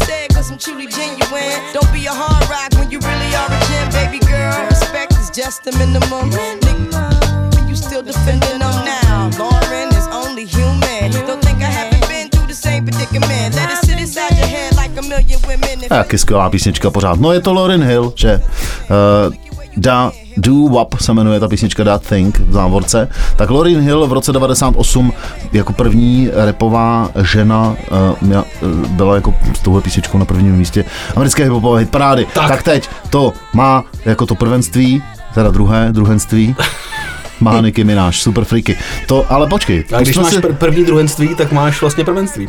cause 0.49 0.50
I'm 0.50 0.58
truly 0.58 0.87
genuine. 0.87 1.58
Don't 1.75 1.90
be 1.92 2.06
a 2.06 2.14
hard 2.14 2.49
rock 2.49 2.70
when 2.78 2.90
you 2.90 2.99
really 3.00 3.30
are 3.35 3.50
a 3.50 3.61
gem, 3.68 3.87
baby 3.92 4.20
girl. 4.25 4.54
Respect 4.70 5.12
is 5.18 5.30
just 5.30 5.64
the 5.64 5.73
minimum. 5.73 6.30
Nigga, 6.30 7.68
you 7.68 7.76
still 7.76 8.02
defending 8.02 8.58
them 8.58 8.76
now. 8.85 9.30
Lauren 9.38 9.88
is 9.99 10.06
only 10.12 10.47
human. 10.47 11.11
Don't 11.26 11.42
think 11.42 11.58
I 11.58 11.70
haven't 11.80 12.06
been 12.08 12.28
through 12.30 12.47
the 12.47 12.54
same 12.54 12.87
predicament. 12.87 13.54
Let 13.56 13.70
it 13.70 13.85
sit 13.85 14.00
inside 14.00 14.37
your 14.38 14.47
head 14.47 14.76
like 14.76 14.97
a 14.97 15.02
million 15.02 15.40
women. 15.47 16.16
Skvělá 16.16 16.50
písnička 16.50 16.90
pořád. 16.90 17.20
No 17.20 17.32
je 17.32 17.40
to 17.40 17.52
Lauryn 17.52 17.82
Hill, 17.82 18.12
že 18.16 18.40
uh, 18.40 19.35
da 19.76 20.12
Do 20.40 20.54
Wap 20.68 20.95
se 21.00 21.14
jmenuje 21.14 21.40
ta 21.40 21.49
písnička 21.49 21.85
That 21.85 22.07
Thing 22.09 22.38
v 22.40 22.52
závorce. 22.52 23.09
Tak 23.37 23.50
Lauryn 23.50 23.80
Hill 23.80 24.07
v 24.07 24.12
roce 24.12 24.33
98 24.33 25.12
jako 25.52 25.73
první 25.73 26.30
repová 26.33 27.11
žena 27.23 27.68
uh, 27.90 27.97
měla, 28.21 28.45
uh, 28.62 28.68
byla 28.88 29.14
jako 29.14 29.35
s 29.57 29.61
touhle 29.61 29.83
písničkou 29.83 30.18
na 30.18 30.25
prvním 30.25 30.57
místě 30.57 30.85
americké 31.16 31.45
hipopové 31.45 31.80
hitparády. 31.80 32.26
Tak. 32.35 32.49
tak 32.49 32.62
teď 32.62 32.88
to 33.11 33.33
má 33.54 33.85
jako 34.04 34.26
to 34.26 34.35
prvenství, 34.35 35.02
teda 35.35 35.50
druhé, 35.50 35.88
druhenství. 35.92 36.57
Má 37.40 37.61
Nicki 37.61 37.85
Minaj, 37.85 38.12
super 38.12 38.45
freaky. 38.45 38.78
To, 39.07 39.33
ale 39.33 39.47
počkej. 39.47 39.85
A 39.97 40.00
když 40.00 40.16
máš 40.16 40.33
si- 40.33 40.38
pr- 40.40 40.54
první 40.54 40.85
druhenství, 40.85 41.35
tak 41.35 41.52
máš 41.52 41.80
vlastně 41.80 42.04
prvenství. 42.04 42.49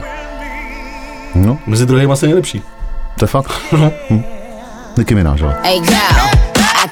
No, 1.36 1.58
Mezi 1.68 1.86
druhým 1.86 2.12
asi 2.12 2.26
nejlepší. 2.26 2.62
to 3.20 3.24
je 3.26 3.28
fakt. 3.28 3.52
Hm. 4.10 4.22
Nicki 4.98 5.16
Minaj. 5.16 5.40
Hey 5.64 5.80
girl, 5.80 6.39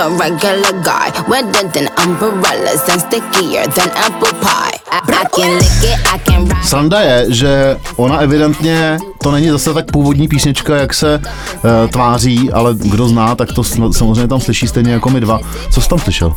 a 0.00 0.08
regular 0.08 0.72
guy. 0.82 1.10
Wetter 1.28 1.68
than 1.68 1.88
umbrellas 2.04 2.88
and 2.88 3.00
stickier 3.00 3.66
than 3.66 3.90
apple 3.90 4.32
pie. 4.40 4.78
I, 4.90 5.00
I 5.08 5.24
can 5.36 5.58
lick 5.58 5.84
it, 5.84 5.98
I 6.14 6.18
can 6.18 6.44
ride. 6.48 6.64
Sranda 6.64 7.00
je, 7.00 7.26
že 7.28 7.76
ona 7.96 8.18
evidentně, 8.18 8.98
to 9.22 9.30
není 9.30 9.48
zase 9.48 9.74
tak 9.74 9.92
původní 9.92 10.28
písnička, 10.28 10.76
jak 10.76 10.94
se 10.94 11.18
uh, 11.24 11.90
tváří, 11.90 12.52
ale 12.52 12.74
kdo 12.74 13.08
zná, 13.08 13.34
tak 13.34 13.52
to 13.52 13.62
sn- 13.62 13.92
samozřejmě 13.92 14.28
tam 14.28 14.40
slyší 14.40 14.68
stejně 14.68 14.92
jako 14.92 15.10
my 15.10 15.20
dva. 15.20 15.40
Co 15.70 15.80
jsi 15.80 15.88
tam 15.88 15.98
slyšel? 15.98 16.34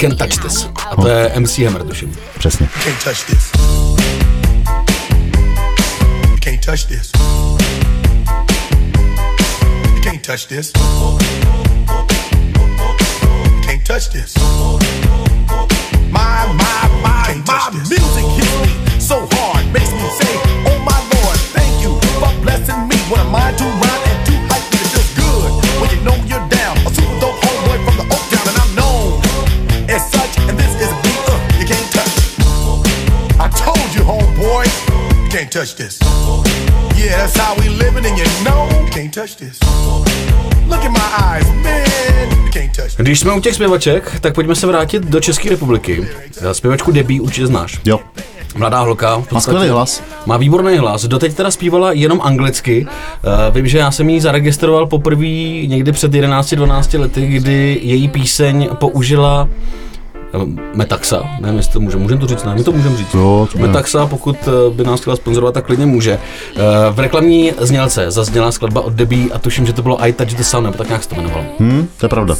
Can't 0.00 0.18
touch 0.18 0.42
this. 0.42 0.68
A 0.90 0.96
to 0.96 1.08
je 1.08 1.32
MC 1.38 1.58
Hammer, 1.58 1.82
tuším. 1.82 2.16
Přesně. 2.38 2.68
Can't 2.84 3.04
touch 3.04 3.26
this. 3.26 3.50
Can't 6.44 6.66
touch 6.66 6.84
this. 6.88 7.12
Can't 10.04 10.26
touch 10.26 10.46
this. 10.48 10.72
Touch 13.90 14.10
this. 14.10 14.36
My, 16.14 16.46
my, 16.54 16.82
my, 17.02 17.42
my 17.42 17.70
music 17.74 18.22
hits 18.38 18.54
me 18.62 19.00
so 19.00 19.26
hard, 19.34 19.66
makes 19.74 19.90
me 19.90 20.06
say, 20.14 20.30
Oh 20.62 20.78
my 20.86 20.94
Lord, 21.10 21.38
thank 21.50 21.74
you 21.82 21.98
for 22.22 22.30
blessing 22.38 22.86
me. 22.86 22.94
What 23.10 23.18
am 23.18 23.34
I 23.34 23.50
to 23.50 23.64
rhyme 23.82 24.04
and 24.06 24.20
to 24.30 24.34
hype 24.46 24.62
me? 24.70 24.78
It 24.78 24.94
feels 24.94 25.10
good 25.18 25.50
when 25.82 25.90
you 25.90 25.98
know 26.06 26.14
you're 26.30 26.46
down. 26.54 26.78
A 26.86 26.90
super 26.94 27.18
dope 27.18 27.34
homeboy 27.42 27.82
from 27.82 27.96
the 27.98 28.06
Oak 28.14 28.22
Town, 28.30 28.46
and 28.46 28.58
I'm 28.62 28.72
known 28.78 29.18
as 29.90 30.06
such. 30.06 30.38
And 30.46 30.54
this 30.54 30.70
is 30.78 30.86
a 30.86 30.98
beat 31.02 31.22
uh, 31.26 31.34
you 31.58 31.66
can't 31.66 31.90
touch. 31.90 32.14
I 33.42 33.50
told 33.58 33.90
you, 33.90 34.06
homeboy, 34.06 34.70
you 35.18 35.30
can't 35.34 35.50
touch 35.50 35.74
this. 35.74 35.98
Yeah, 36.94 37.26
that's 37.26 37.36
how 37.36 37.58
we 37.58 37.68
living, 37.68 38.06
and 38.06 38.16
you 38.16 38.30
know 38.46 38.70
you 38.70 38.90
can't 38.92 39.12
touch 39.12 39.34
this. 39.34 39.58
Když 42.96 43.20
jsme 43.20 43.32
u 43.32 43.40
těch 43.40 43.54
zpěvaček, 43.54 44.20
tak 44.20 44.34
pojďme 44.34 44.54
se 44.54 44.66
vrátit 44.66 45.02
do 45.02 45.20
České 45.20 45.50
republiky. 45.50 46.08
Zpěvačku 46.52 46.92
Debbie 46.92 47.20
určitě 47.20 47.46
znáš. 47.46 47.80
Jo. 47.84 48.00
Mladá 48.56 48.80
holka. 48.80 49.16
podstatě 49.16 49.40
skvělý 49.40 49.68
hlas. 49.68 50.02
Má 50.26 50.36
výborný 50.36 50.76
hlas. 50.76 51.04
Doteď 51.04 51.34
teda 51.34 51.50
zpívala 51.50 51.92
jenom 51.92 52.20
anglicky. 52.22 52.86
Uh, 52.86 53.54
vím, 53.54 53.66
že 53.66 53.78
já 53.78 53.90
jsem 53.90 54.08
ji 54.08 54.20
zaregistroval 54.20 54.86
poprvé 54.86 55.66
někdy 55.66 55.92
před 55.92 56.12
11-12 56.12 57.00
lety, 57.00 57.26
kdy 57.26 57.78
její 57.82 58.08
píseň 58.08 58.68
použila 58.74 59.48
Metaxa, 60.74 61.22
nevím, 61.40 61.56
jestli 61.56 61.72
to 61.72 61.80
může, 61.80 61.96
můžeme 61.96 62.20
to 62.20 62.26
říct, 62.26 62.44
ne, 62.44 62.54
my 62.54 62.64
to 62.64 62.72
můžeme 62.72 62.96
říct. 62.96 63.14
Jo, 63.14 63.48
to 63.52 63.58
můžeme. 63.58 63.66
Metaxa, 63.72 64.06
pokud 64.06 64.36
eh, 64.46 64.74
by 64.74 64.84
nás 64.84 65.00
chtěla 65.00 65.16
sponzorovat, 65.16 65.54
tak 65.54 65.66
klidně 65.66 65.86
může. 65.86 66.12
Eh, 66.56 66.60
V 66.90 66.98
reklamní 67.00 67.52
znělce 67.60 68.10
zazněla 68.10 68.52
skladba 68.52 68.80
od 68.80 68.92
Debbie 68.92 69.30
a 69.32 69.38
tuším, 69.38 69.66
že 69.66 69.72
to 69.72 69.82
bylo 69.82 70.04
I 70.04 70.12
Touch 70.12 70.28
the 70.34 70.42
Sun, 70.42 70.64
nebo 70.64 70.78
tak 70.78 70.88
nějak 70.88 71.02
se 71.02 71.08
to 71.08 71.14
jmenovalo. 71.14 71.44
Hm, 71.60 71.88
to 71.96 72.06
je 72.06 72.10
pravda. 72.10 72.36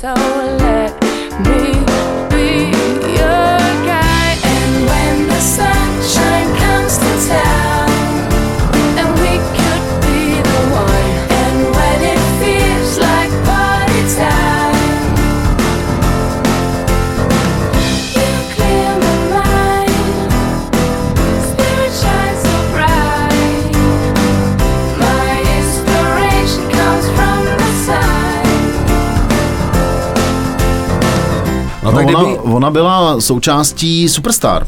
No, 31.92 32.00
No, 32.00 32.06
tak 32.06 32.08
ona, 32.16 32.20
Debbie, 32.20 32.38
ona 32.40 32.70
byla 32.70 33.20
součástí 33.20 34.08
Superstar. 34.08 34.66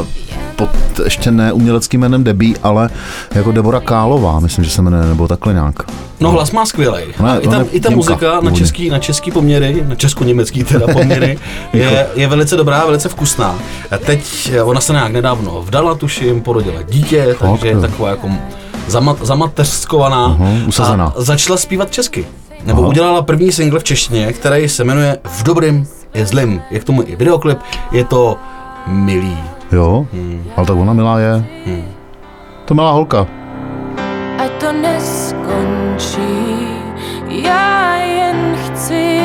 Uh, 0.00 0.06
pod 0.56 0.70
ještě 1.04 1.30
ne 1.30 1.52
uměleckým 1.52 2.00
jménem 2.00 2.24
Debbie, 2.24 2.54
ale 2.62 2.90
jako 3.34 3.52
Debora 3.52 3.80
Kálová, 3.80 4.40
myslím, 4.40 4.64
že 4.64 4.70
se 4.70 4.82
jmenuje, 4.82 5.06
nebo 5.06 5.28
takhle 5.28 5.52
nějak. 5.52 5.74
No 6.20 6.30
hlas 6.30 6.50
má 6.50 6.66
skvělej. 6.66 7.04
A 7.24 7.34
je- 7.34 7.40
I 7.40 7.44
ta, 7.44 7.50
ona 7.50 7.58
je 7.58 7.64
i 7.70 7.80
ta 7.80 7.88
Němka 7.88 7.96
muzika 7.96 8.40
na 8.40 8.50
český, 8.50 8.90
na 8.90 8.98
český 8.98 9.30
poměry, 9.30 9.84
na 9.88 9.94
česko-německý 9.94 10.64
teda 10.64 10.86
poměry, 10.92 11.38
je, 11.72 12.06
je 12.14 12.26
velice 12.28 12.56
dobrá, 12.56 12.84
velice 12.86 13.08
vkusná. 13.08 13.54
A 13.90 13.98
teď 13.98 14.50
eh, 14.54 14.62
ona 14.62 14.80
se 14.80 14.92
nějak 14.92 15.12
nedávno 15.12 15.62
vdala, 15.62 15.94
tuším, 15.94 16.40
porodila 16.40 16.82
dítě, 16.82 17.36
takže 17.40 17.68
je 17.68 17.80
taková 17.80 18.08
jako 18.10 18.28
zamat, 18.88 19.16
zamateřskovaná 19.22 20.26
Uhum, 20.26 20.64
usazená. 20.68 21.12
a 21.16 21.22
začala 21.22 21.56
zpívat 21.56 21.90
česky. 21.92 22.26
Nebo 22.64 22.80
Aha. 22.80 22.88
udělala 22.88 23.22
první 23.22 23.52
single 23.52 23.80
v 23.80 23.84
češtině, 23.84 24.32
který 24.32 24.68
se 24.68 24.84
jmenuje 24.84 25.18
V 25.24 25.42
dobrým 25.42 25.86
je 26.14 26.26
zlým. 26.26 26.62
Je 26.70 26.80
k 26.80 26.84
tomu 26.84 27.02
i 27.02 27.16
videoklip, 27.16 27.58
je 27.92 28.04
to 28.04 28.38
milý. 28.86 29.38
Jo, 29.72 30.06
ale 30.56 30.66
tak 30.66 30.76
ona 30.76 30.92
milá 30.92 31.20
je. 31.20 31.44
To 32.64 32.74
milá 32.74 32.92
holka. 32.92 33.26
Ať 34.38 34.50
to 34.60 34.72
neskončí, 34.72 36.68
já 37.28 37.96
jen 37.96 38.56
chci. 38.56 39.18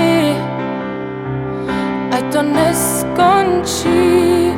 Ať 2.11 2.23
to 2.33 2.41
neskončí, 2.41 4.53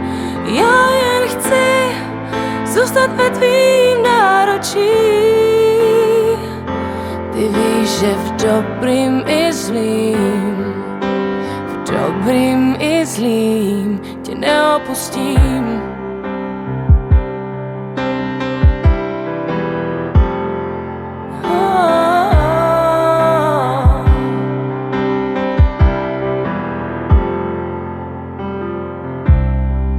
já 0.45 0.91
jen 0.91 1.27
chci 1.27 1.95
zůstat 2.65 3.15
ve 3.15 3.29
tvým 3.29 4.03
náročí. 4.03 4.89
Ty 7.33 7.47
víš, 7.47 7.89
že 7.99 8.13
v 8.13 8.31
dobrým 8.31 9.23
i 9.27 9.53
zlým, 9.53 10.73
dobrým 12.25 12.75
i 12.79 13.05
zlým 13.05 14.01
tě 14.23 14.35
neopustím. 14.35 15.81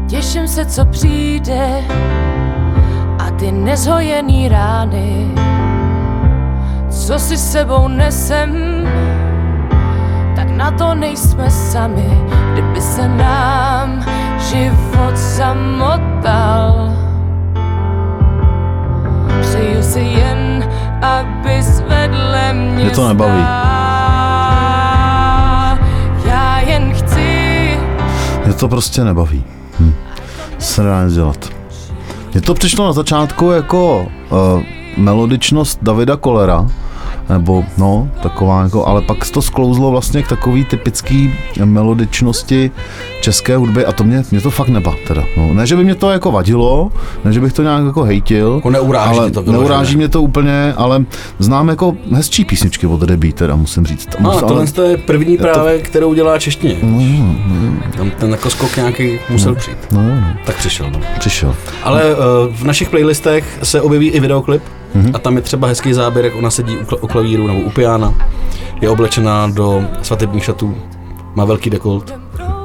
Těším 0.09 0.49
se, 0.49 0.67
co 0.67 0.85
přijde 0.85 1.85
a 3.19 3.31
ty 3.31 3.53
nezhojený 3.53 4.49
rány, 4.49 5.35
co 6.91 7.19
si 7.19 7.37
sebou 7.39 7.89
nesem, 7.89 8.83
na 10.67 10.73
to 10.73 10.95
nejsme 10.95 11.51
sami, 11.51 12.21
kdyby 12.53 12.81
se 12.81 13.09
nám 13.09 14.05
život 14.51 15.17
zamotal. 15.17 16.93
Přeju 19.41 19.83
si 19.83 20.01
jen, 20.01 20.71
abys 21.03 21.81
vedle 21.81 22.53
mě 22.53 22.85
Mě 22.85 22.91
to 22.91 23.09
nebaví. 23.09 23.43
stál. 23.43 23.67
Já 26.25 26.61
jen 26.61 26.95
chci 26.95 27.71
Mě 28.45 28.55
to 28.55 28.69
prostě 28.69 29.05
nebaví. 29.05 29.45
Hm. 29.81 29.95
Se 30.59 30.83
nedá 30.83 31.05
nic 31.05 31.15
dělat. 31.15 31.49
Mně 32.33 32.41
to 32.41 32.55
přišlo 32.55 32.87
na 32.87 32.93
začátku 32.93 33.51
jako 33.51 34.01
uh, 34.01 34.09
melodičnost 34.97 35.79
Davida 35.83 36.17
Kolera, 36.17 36.67
nebo 37.29 37.65
no, 37.79 38.09
taková 38.23 38.63
jako, 38.63 38.87
ale 38.87 39.03
pak 39.03 39.31
to 39.31 39.43
sklouzlo 39.43 39.91
vlastně 39.91 40.23
k 40.23 40.29
takový 40.29 40.65
typický 40.65 41.35
melodičnosti 41.65 42.71
české 43.21 43.57
hudby 43.57 43.85
a 43.87 43.93
to 43.93 44.05
mě, 44.05 44.23
mě 44.31 44.41
to 44.41 44.51
fakt 44.51 44.69
neba 44.69 44.95
teda. 45.09 45.23
No, 45.37 45.55
ne, 45.55 45.67
že 45.67 45.77
by 45.77 45.85
mě 45.85 45.95
to 45.95 46.11
jako 46.11 46.33
vadilo, 46.33 46.93
ne, 47.25 47.33
že 47.33 47.41
bych 47.41 47.53
to 47.53 47.63
nějak 47.63 47.87
jako 47.87 48.03
hejtil, 48.03 48.53
Jako 48.57 48.71
neuráží 48.71 49.19
ale 49.19 49.31
to 49.31 49.43
neuráží 49.43 49.97
mě 49.97 50.09
to 50.09 50.23
úplně, 50.23 50.75
ale 50.77 51.05
znám 51.39 51.69
jako 51.69 51.95
hezčí 52.13 52.45
písničky 52.45 52.87
od 52.87 53.01
Debbie 53.01 53.33
teda, 53.33 53.57
musím 53.57 53.87
říct. 53.87 54.09
No, 54.21 54.31
Ale- 54.33 54.41
tohle 54.43 54.67
to 54.67 54.83
je 54.83 54.97
první 54.97 55.37
to- 55.39 55.43
právě, 55.43 55.79
kterou 55.79 56.15
dělá 56.15 56.39
češtině. 56.39 56.77
Tam 57.97 58.11
ten 58.11 58.31
jako 58.31 58.51
skok 58.51 58.77
nějaký 58.77 59.19
musel 59.31 59.55
přijít. 59.55 59.79
No, 59.93 60.03
no, 60.03 60.27
Tak 60.45 60.57
přišel. 60.57 60.91
No. 60.91 61.01
přišel. 61.19 61.55
Ale 61.83 62.03
uh, 62.15 62.21
v 62.55 62.65
našich 62.65 62.91
playlistech 62.91 63.59
se 63.63 63.81
objeví 63.81 64.09
i 64.11 64.21
videoklip 64.21 64.63
Mhm. 64.97 65.11
a 65.15 65.19
tam 65.19 65.37
je 65.37 65.43
třeba 65.43 65.69
hezký 65.69 65.93
záběr, 65.93 66.25
jak 66.25 66.35
ona 66.37 66.51
sedí 66.51 66.77
u, 66.77 66.83
kl- 66.83 66.99
u 67.01 67.07
klavíru 67.07 67.47
nebo 67.47 67.61
u 67.61 67.71
piana, 67.71 68.15
je 68.81 68.91
oblečená 68.91 69.47
do 69.47 69.85
svatebních 70.03 70.45
šatů, 70.45 70.75
má 71.35 71.45
velký 71.45 71.71
dekolt, 71.71 72.15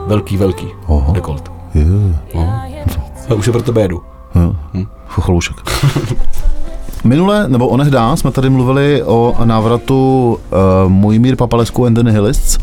Velký, 0.07 0.37
velký. 0.37 0.67
Oho. 0.87 1.13
Dekolt. 1.13 1.51
Je, 1.73 1.85
No. 2.35 2.61
Já 3.29 3.35
už 3.35 3.45
je 3.47 3.51
pro 3.53 3.61
tebe 3.61 3.81
jedu. 3.81 4.01
jo. 4.35 4.55
Chocholoušek. 5.07 5.55
Minule, 7.03 7.47
nebo 7.47 7.67
onehdá, 7.67 8.15
jsme 8.15 8.31
tady 8.31 8.49
mluvili 8.49 9.03
o 9.03 9.35
návratu 9.43 10.37
uh, 10.83 10.91
Mojmír 10.91 11.35
Papalesku 11.35 11.85
and 11.85 11.93
the 11.93 12.03
Nihilists 12.03 12.57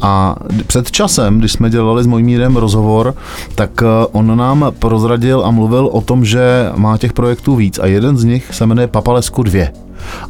a 0.00 0.36
před 0.66 0.90
časem, 0.90 1.38
když 1.38 1.52
jsme 1.52 1.70
dělali 1.70 2.04
s 2.04 2.06
Mojmírem 2.06 2.56
rozhovor, 2.56 3.14
tak 3.54 3.70
uh, 3.82 3.88
on 4.12 4.36
nám 4.36 4.72
prozradil 4.78 5.44
a 5.44 5.50
mluvil 5.50 5.86
o 5.86 6.00
tom, 6.00 6.24
že 6.24 6.70
má 6.76 6.98
těch 6.98 7.12
projektů 7.12 7.56
víc 7.56 7.78
a 7.78 7.86
jeden 7.86 8.16
z 8.16 8.24
nich 8.24 8.54
se 8.54 8.66
jmenuje 8.66 8.86
Papalesku 8.86 9.42
2. 9.42 9.66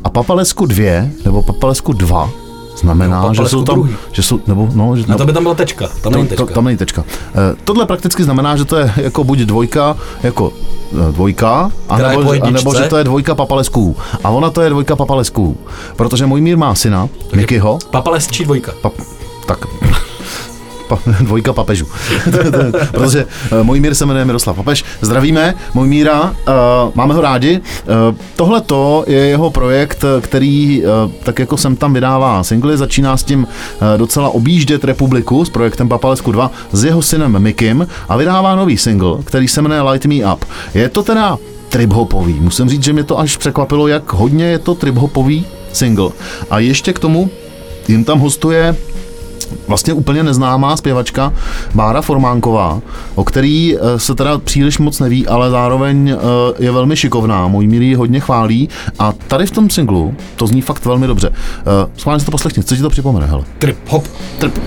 A 0.04 0.10
Papalesku 0.10 0.66
2, 0.66 1.08
nebo 1.24 1.42
Papalesku 1.42 1.92
2, 1.92 2.30
znamená, 2.82 3.24
Jo, 3.24 3.34
že 3.34 3.48
jsou 3.48 3.62
tam, 3.64 3.74
druhý. 3.74 3.96
že 4.12 4.22
jsou, 4.22 4.40
nebo, 4.46 4.68
no, 4.74 4.96
že, 4.96 5.04
Na 5.08 5.16
to 5.16 5.26
by 5.26 5.32
tam 5.32 5.42
byla 5.42 5.54
tečka. 5.54 5.88
Tam 6.02 6.12
není 6.12 6.26
tečka. 6.28 6.46
to, 6.46 6.52
tam 6.54 6.64
není 6.64 6.76
tečka. 6.76 7.04
Eh, 7.34 7.54
Tohle 7.64 7.86
prakticky 7.86 8.24
znamená, 8.24 8.56
že 8.56 8.64
to 8.64 8.76
je 8.76 8.92
jako 8.96 9.24
buď 9.24 9.38
dvojka, 9.38 9.96
jako 10.22 10.52
eh, 11.08 11.12
dvojka, 11.12 11.70
anebo, 11.88 12.32
anebo 12.42 12.74
že 12.74 12.82
to 12.84 12.96
je 12.96 13.04
dvojka 13.04 13.34
papalesků. 13.34 13.96
A 14.24 14.30
ona 14.30 14.50
to 14.50 14.60
je 14.62 14.70
dvojka 14.70 14.96
papalesků. 14.96 15.56
Protože 15.96 16.26
můj 16.26 16.40
mír 16.40 16.56
má 16.56 16.74
syna, 16.74 17.08
Mikyho, 17.34 17.78
Papalesčí 17.90 18.44
dvojka. 18.44 18.72
pap, 18.82 18.92
tak 19.46 19.58
pa, 20.96 21.10
dvojka 21.20 21.52
papežů. 21.52 21.86
Protože 22.90 23.26
uh, 23.52 23.62
můj 23.62 23.80
mír 23.80 23.94
se 23.94 24.06
jmenuje 24.06 24.24
Miroslav 24.24 24.56
Papež. 24.56 24.84
Zdravíme 25.00 25.54
Mojmíra, 25.74 26.22
uh, 26.22 26.34
máme 26.94 27.14
ho 27.14 27.20
rádi. 27.20 27.60
Uh, 28.10 28.16
Tohle 28.36 28.60
to 28.60 29.04
je 29.06 29.18
jeho 29.18 29.50
projekt, 29.50 30.04
eh, 30.04 30.20
který 30.20 30.82
tak 31.22 31.38
jako 31.38 31.56
sem 31.56 31.76
tam 31.76 31.94
vydává 31.94 32.44
singly, 32.44 32.76
začíná 32.76 33.16
s 33.16 33.22
tím 33.22 33.46
docela 33.96 34.28
objíždět 34.28 34.84
republiku 34.84 35.44
s 35.44 35.50
projektem 35.50 35.88
Papalesku 35.88 36.32
2 36.32 36.50
s 36.72 36.84
jeho 36.84 37.02
synem 37.02 37.38
Mikim 37.38 37.86
a 38.08 38.16
vydává 38.16 38.56
nový 38.56 38.76
single, 38.78 39.18
který 39.24 39.48
se 39.48 39.62
jmenuje 39.62 39.82
Light 39.82 40.06
Me 40.06 40.34
Up. 40.34 40.44
Je 40.74 40.88
to 40.88 41.02
teda 41.02 41.38
trip-hopový. 41.68 42.40
Musím 42.40 42.68
říct, 42.68 42.84
že 42.84 42.92
mě 42.92 43.04
to 43.04 43.18
až 43.18 43.36
překvapilo, 43.36 43.88
jak 43.88 44.12
hodně 44.12 44.44
je 44.44 44.58
to 44.58 44.74
trip-hopový 44.74 45.44
single. 45.72 46.10
A 46.50 46.58
ještě 46.58 46.92
k 46.92 46.98
tomu 46.98 47.30
jim 47.88 48.04
tam 48.04 48.18
hostuje 48.18 48.76
vlastně 49.68 49.92
úplně 49.92 50.22
neznámá 50.22 50.76
zpěvačka 50.76 51.32
Bára 51.74 52.02
Formánková, 52.02 52.80
o 53.14 53.24
který 53.24 53.76
eh, 53.76 53.98
se 53.98 54.14
teda 54.14 54.38
příliš 54.38 54.78
moc 54.78 55.00
neví, 55.00 55.26
ale 55.26 55.50
zároveň 55.50 56.08
eh, 56.08 56.16
je 56.64 56.70
velmi 56.72 56.96
šikovná. 56.96 57.48
Můj 57.48 57.66
milý 57.66 57.88
ji 57.88 57.94
hodně 57.94 58.20
chválí 58.20 58.68
a 58.98 59.12
tady 59.28 59.46
v 59.46 59.50
tom 59.50 59.70
singlu 59.70 60.14
to 60.36 60.46
zní 60.46 60.60
fakt 60.60 60.84
velmi 60.84 61.06
dobře. 61.06 61.30
Eh, 61.32 61.90
Schválně 61.96 62.20
si 62.20 62.26
to 62.26 62.30
poslechni, 62.32 62.62
co 62.64 62.76
ti 62.76 62.82
to 62.82 62.90
připomene, 62.90 63.26
hele. 63.26 63.44
Trip, 63.58 63.78
hop. 63.88 64.08
Trp. 64.38 64.58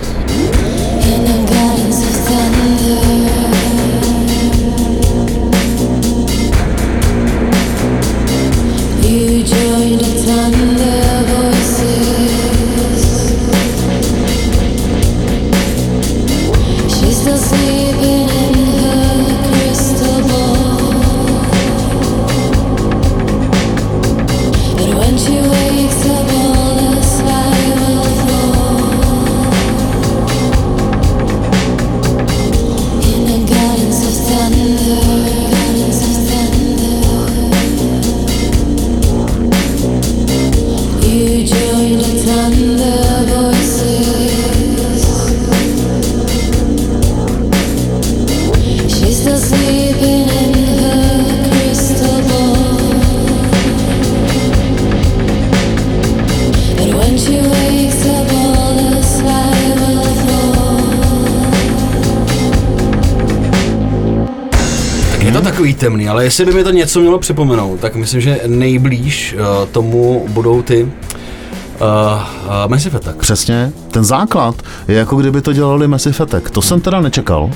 Temný, 65.76 66.10
ale 66.10 66.24
jestli 66.24 66.46
by 66.46 66.54
mi 66.54 66.64
to 66.64 66.72
něco 66.72 67.00
mělo 67.00 67.20
připomenout, 67.20 67.80
tak 67.80 67.96
myslím, 67.96 68.22
že 68.22 68.40
nejblíž 68.48 69.36
uh, 69.40 69.68
tomu 69.72 70.26
budou 70.30 70.62
ty 70.62 70.84
uh, 70.84 70.90
uh, 70.90 72.22
Massive 72.68 72.98
Attack. 72.98 73.18
Přesně, 73.18 73.72
ten 73.92 74.04
základ 74.04 74.56
je 74.88 74.96
jako 74.96 75.16
kdyby 75.16 75.42
to 75.42 75.54
dělali 75.54 75.88
Massive 75.88 76.16
Attack. 76.20 76.50
To 76.50 76.62
jsem 76.62 76.82
teda 76.82 77.02
nečekal. 77.02 77.52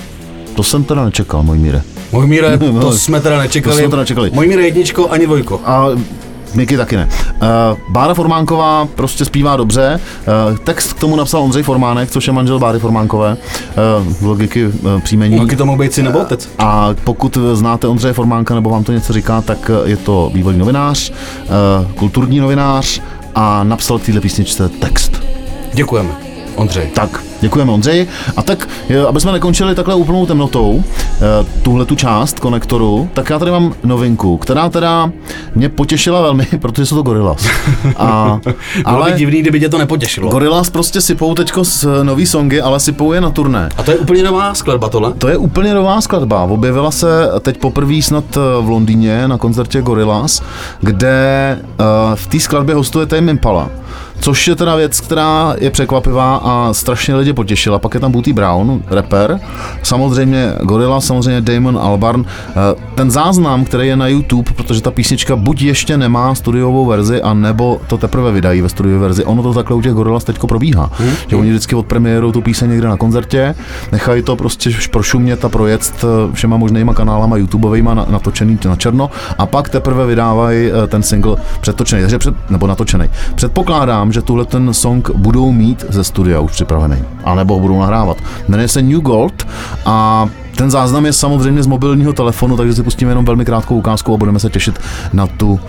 To 0.56 0.64
jsem 0.64 0.84
teda 0.84 1.06
nečekal, 1.06 1.44
můj 1.44 1.58
míre. 1.58 1.82
Mojmíre, 2.12 2.58
to 2.82 2.92
jsme 2.92 3.22
teda 3.22 3.38
nečekali. 3.38 3.76
to 3.76 3.80
jsme 3.80 3.90
teda 3.90 4.02
nečekali. 4.02 4.32
Mojmíre 4.34 4.62
jedničko 4.62 5.10
ani 5.10 5.26
dvojko. 5.26 5.62
A 5.66 5.88
Miky 6.54 6.78
taky 6.78 6.96
ne. 6.96 7.10
Uh, 7.42 7.48
Bára 7.90 8.14
Formánková 8.14 8.88
prostě 8.96 9.26
zpívá 9.26 9.56
dobře. 9.58 10.00
Uh, 10.52 10.58
text 10.58 10.94
k 10.94 11.00
tomu 11.00 11.16
napsal 11.16 11.42
Ondřej 11.42 11.64
Formánek, 11.64 12.12
což 12.12 12.28
je 12.28 12.34
manžel 12.34 12.60
Báry 12.60 12.80
Formánkové. 12.80 13.38
Uh, 14.00 14.28
logiky 14.28 14.66
uh, 14.66 15.00
příjmení. 15.02 15.40
Taky 15.40 15.56
to 15.56 15.66
mohl 15.66 15.78
být 15.78 15.94
syn 15.94 16.06
nebo 16.06 16.20
otec. 16.20 16.50
A 16.60 16.90
pokud 17.04 17.38
znáte 17.54 17.88
Ondřeje 17.88 18.14
Formánka 18.14 18.56
nebo 18.56 18.70
vám 18.70 18.84
to 18.84 18.92
něco 18.92 19.14
říká, 19.14 19.42
tak 19.42 19.72
je 19.86 19.98
to 19.98 20.32
bývalý 20.34 20.58
novinář, 20.58 21.12
uh, 21.12 21.92
kulturní 21.92 22.40
novinář 22.40 23.02
a 23.36 23.64
napsal 23.64 24.00
k 24.00 24.04
téhle 24.04 24.22
písničce 24.22 24.70
text. 24.70 25.22
Děkujeme, 25.74 26.10
Ondřej. 26.60 26.88
Tak, 26.94 27.24
děkujeme 27.42 27.72
Ondřeji. 27.72 28.08
A 28.38 28.42
tak, 28.42 28.68
je, 28.90 29.08
aby 29.08 29.20
jsme 29.20 29.32
nekončili 29.32 29.76
takhle 29.76 29.96
úplnou 29.96 30.26
temnotou, 30.26 30.84
eh, 30.84 31.46
tuhle 31.62 31.86
tu 31.86 31.96
část 31.96 32.40
konektoru, 32.40 33.10
tak 33.14 33.30
já 33.30 33.40
tady 33.40 33.52
mám 33.52 33.74
novinku, 33.84 34.38
která 34.38 34.70
teda 34.70 35.12
mě 35.56 35.70
potěšila 35.70 36.22
velmi, 36.22 36.48
protože 36.62 36.86
jsou 36.86 36.96
to 36.96 37.02
Gorillaz. 37.02 37.48
A, 37.98 38.40
Bylo 38.90 39.06
by 39.06 39.12
divný, 39.12 39.42
kdyby 39.42 39.60
tě 39.60 39.70
to 39.70 39.78
nepotěšilo. 39.78 40.32
Gorillaz 40.32 40.70
prostě 40.70 41.02
sypou 41.02 41.36
teďko 41.36 41.66
s 41.66 42.04
nový 42.04 42.26
songy, 42.26 42.62
ale 42.62 42.80
sypou 42.80 43.14
je 43.14 43.22
na 43.22 43.30
turné. 43.30 43.70
A 43.78 43.84
to 43.84 43.92
je 43.92 43.98
úplně 43.98 44.24
nová 44.24 44.54
skladba 44.54 44.90
tohle? 44.90 45.14
To 45.14 45.28
je 45.28 45.38
úplně 45.38 45.74
nová 45.74 46.02
skladba. 46.02 46.44
Objevila 46.44 46.92
se 46.92 47.30
teď 47.42 47.58
poprvé 47.58 48.02
snad 48.02 48.38
eh, 48.38 48.40
v 48.62 48.70
Londýně 48.70 49.28
na 49.28 49.38
koncertě 49.38 49.82
Gorillaz, 49.82 50.42
kde 50.82 51.58
uh, 51.62 51.86
v 52.16 52.28
té 52.28 52.40
skladbě 52.40 52.76
hostuje 52.76 53.06
Tame 53.06 53.32
Impala. 53.32 53.70
Což 54.20 54.48
je 54.48 54.56
teda 54.56 54.76
věc, 54.76 55.00
která 55.02 55.56
je 55.60 55.70
překvapivá 55.72 56.36
a 56.36 56.74
strašně 56.74 57.16
lidi 57.16 57.34
potěšila. 57.34 57.80
Pak 57.80 57.94
je 57.94 58.00
tam 58.00 58.12
Booty 58.12 58.34
Brown, 58.34 58.82
rapper, 58.90 59.40
samozřejmě 59.84 60.54
Gorilla, 60.62 61.02
samozřejmě 61.02 61.42
Damon 61.42 61.80
Albarn. 61.82 62.26
Eh, 62.50 62.54
Ten 62.96 63.12
záznam, 63.12 63.66
který 63.66 63.88
je 63.88 63.96
na 63.96 64.08
YouTube, 64.08 64.52
protože 64.56 64.82
ta 64.82 64.92
písnička 64.92 65.36
buď 65.36 65.62
ještě 65.62 65.98
nemá 65.98 66.36
studiovou 66.36 66.86
verzi, 66.86 67.22
a 67.22 67.34
nebo 67.34 67.82
to 67.88 67.98
teprve 67.98 68.32
vydají 68.32 68.62
ve 68.62 68.70
studiové 68.70 69.00
verzi. 69.00 69.26
Ono 69.26 69.44
to 69.44 69.54
takhle 69.54 69.76
u 69.78 69.82
těch 69.82 69.94
Gorillaz 69.94 70.24
teďko 70.24 70.48
probíhá. 70.48 70.92
Hmm. 70.94 71.12
Že 71.28 71.36
oni 71.36 71.50
vždycky 71.50 71.76
od 71.76 71.86
premiéru 71.86 72.32
tu 72.32 72.42
píseň 72.42 72.70
někde 72.70 72.88
na 72.88 72.98
koncertě, 72.98 73.56
nechají 73.92 74.24
to 74.24 74.36
prostě 74.36 74.70
prošumět 74.92 75.46
a 75.46 75.50
projet 75.50 75.92
eh, 76.04 76.34
všema 76.34 76.58
možnýma 76.58 76.94
kanálama 76.94 77.38
YouTubeovýma 77.38 77.94
na- 77.94 78.06
natočený 78.10 78.60
na 78.66 78.76
černo 78.76 79.10
a 79.38 79.46
pak 79.46 79.70
teprve 79.70 80.06
vydávají 80.06 80.70
eh, 80.84 80.88
ten 80.88 81.04
single 81.04 81.36
před, 81.62 81.82
nebo 82.50 82.68
natočený. 82.68 83.10
Předpokládám, 83.36 84.09
že 84.12 84.22
tuhle 84.22 84.46
ten 84.46 84.74
song 84.74 85.10
budou 85.16 85.52
mít 85.52 85.86
ze 85.90 86.04
studia 86.04 86.40
už 86.40 86.52
připravený, 86.52 86.98
anebo 87.24 87.54
ho 87.54 87.60
budou 87.60 87.80
nahrávat. 87.80 88.18
Jmenuje 88.48 88.68
se 88.68 88.82
New 88.82 89.00
Gold 89.00 89.48
a 89.86 90.28
ten 90.56 90.72
záznam 90.72 91.06
je 91.06 91.14
samozřejmě 91.14 91.64
z 91.64 91.68
mobilního 91.68 92.14
telefonu, 92.14 92.58
takže 92.58 92.74
si 92.74 92.84
pustíme 92.84 93.12
jenom 93.12 93.26
velmi 93.26 93.46
krátkou 93.46 93.78
ukázku 93.78 94.14
a 94.14 94.18
budeme 94.18 94.40
se 94.40 94.50
těšit 94.50 94.80
na 95.14 95.28
tu 95.28 95.52
uh, 95.52 95.60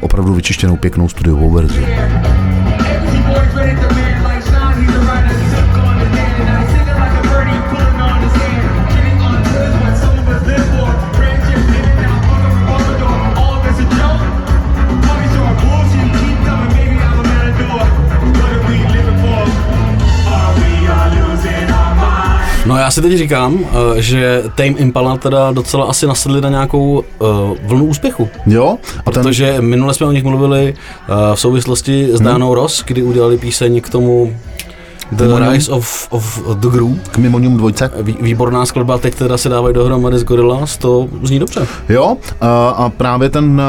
opravdu 0.00 0.34
vyčištěnou 0.34 0.76
pěknou 0.76 1.08
studiovou 1.08 1.50
verzi. 1.50 1.86
Já 22.84 22.90
si 22.90 23.02
teď 23.02 23.12
říkám, 23.12 23.58
eh, 23.64 24.02
že 24.02 24.42
Tame 24.54 24.68
Impala 24.68 25.16
teda 25.16 25.52
docela 25.52 25.84
asi 25.84 26.06
nasedli 26.06 26.40
na 26.40 26.48
nějakou 26.48 26.92
uh, 26.92 27.28
vlnu 27.62 27.84
úspěchu. 27.84 28.28
Jo? 28.46 28.78
A 29.06 29.10
ten, 29.10 29.22
Protože 29.22 29.56
minule 29.60 29.94
jsme 29.94 30.06
o 30.06 30.12
nich 30.12 30.24
mluvili 30.24 30.74
uh, 30.74 31.34
v 31.34 31.40
souvislosti 31.40 32.08
s 32.12 32.20
Dianou 32.20 32.54
Ross, 32.54 32.84
kdy 32.86 33.02
udělali 33.02 33.38
píseň 33.38 33.80
k 33.80 33.88
tomu 33.88 34.36
The 35.12 35.50
Rise 35.50 35.72
of, 35.72 36.08
of 36.10 36.40
the 36.54 36.68
Groove. 36.68 36.98
K 37.10 37.18
Mimonium 37.18 37.56
dvojce. 37.56 37.90
Vý, 38.02 38.16
výborná 38.20 38.66
skladba, 38.66 38.98
teď 38.98 39.14
teda 39.14 39.38
se 39.38 39.48
dávají 39.48 39.74
dohromady 39.74 40.18
s 40.18 40.24
Gorillaz, 40.24 40.76
to 40.76 41.08
zní 41.22 41.38
dobře. 41.38 41.66
Jo, 41.88 42.16
a, 42.40 42.92
právě 42.96 43.30
ten, 43.30 43.62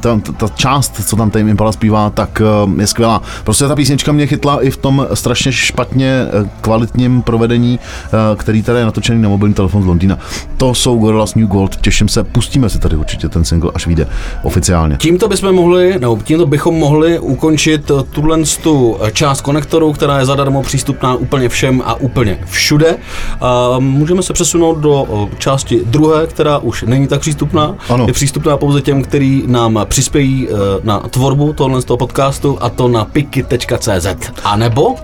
ta, 0.00 0.20
ta 0.36 0.48
část, 0.48 1.08
co 1.08 1.16
tam 1.16 1.30
Tame 1.30 1.50
Impala 1.50 1.72
zpívá, 1.72 2.10
tak 2.10 2.42
je 2.78 2.86
skvělá. 2.86 3.22
Prostě 3.44 3.68
ta 3.68 3.76
písnička 3.76 4.12
mě 4.12 4.26
chytla 4.26 4.62
i 4.62 4.70
v 4.70 4.76
tom 4.76 5.06
strašně 5.14 5.52
špatně 5.52 6.26
eh, 6.26 6.50
kvalitním 6.60 7.22
provedení, 7.22 7.78
eh, 8.06 8.10
který 8.36 8.62
tady 8.62 8.78
je 8.78 8.84
natočený 8.84 9.22
na 9.22 9.28
mobilní 9.28 9.54
telefon 9.54 9.82
z 9.82 9.86
Londýna. 9.86 10.18
To 10.56 10.74
jsou 10.74 10.98
Gorillaz 10.98 11.34
New 11.34 11.46
Gold, 11.46 11.76
těším 11.76 12.08
se, 12.08 12.24
pustíme 12.24 12.68
si 12.68 12.78
tady 12.78 12.96
určitě 12.96 13.28
ten 13.28 13.44
single, 13.44 13.70
až 13.74 13.86
vyjde 13.86 14.06
oficiálně. 14.42 14.96
Tímto 14.96 15.28
bychom 15.28 15.54
mohli, 15.54 15.98
nebo 15.98 16.18
tímto 16.24 16.46
bychom 16.46 16.74
mohli 16.74 17.18
ukončit 17.18 17.90
eh, 17.90 18.02
tuhle 18.10 18.38
tu 18.62 18.96
část 19.12 19.40
konektoru, 19.40 19.92
která 19.92 20.18
je 20.18 20.26
zadarmo 20.26 20.62
přístupná 20.64 21.14
úplně 21.14 21.48
všem 21.48 21.82
a 21.86 21.94
úplně 21.94 22.38
všude. 22.46 22.96
A 23.40 23.78
můžeme 23.78 24.22
se 24.22 24.32
přesunout 24.32 24.78
do 24.78 25.28
části 25.38 25.80
druhé, 25.84 26.26
která 26.26 26.58
už 26.58 26.82
není 26.82 27.06
tak 27.08 27.20
přístupná. 27.20 27.74
Ano. 27.88 28.06
Je 28.06 28.12
přístupná 28.12 28.56
pouze 28.56 28.82
těm, 28.82 29.02
kteří 29.02 29.44
nám 29.46 29.80
přispějí 29.84 30.48
eh, 30.48 30.54
na 30.82 30.98
tvorbu 30.98 31.52
tohle 31.52 31.82
z 31.82 31.84
toho 31.84 31.96
podcastu 31.98 32.58
a 32.60 32.70
to 32.70 32.88
na 32.88 33.04
piky.cz. 33.04 34.06
A 34.44 34.56
nebo 34.56 34.94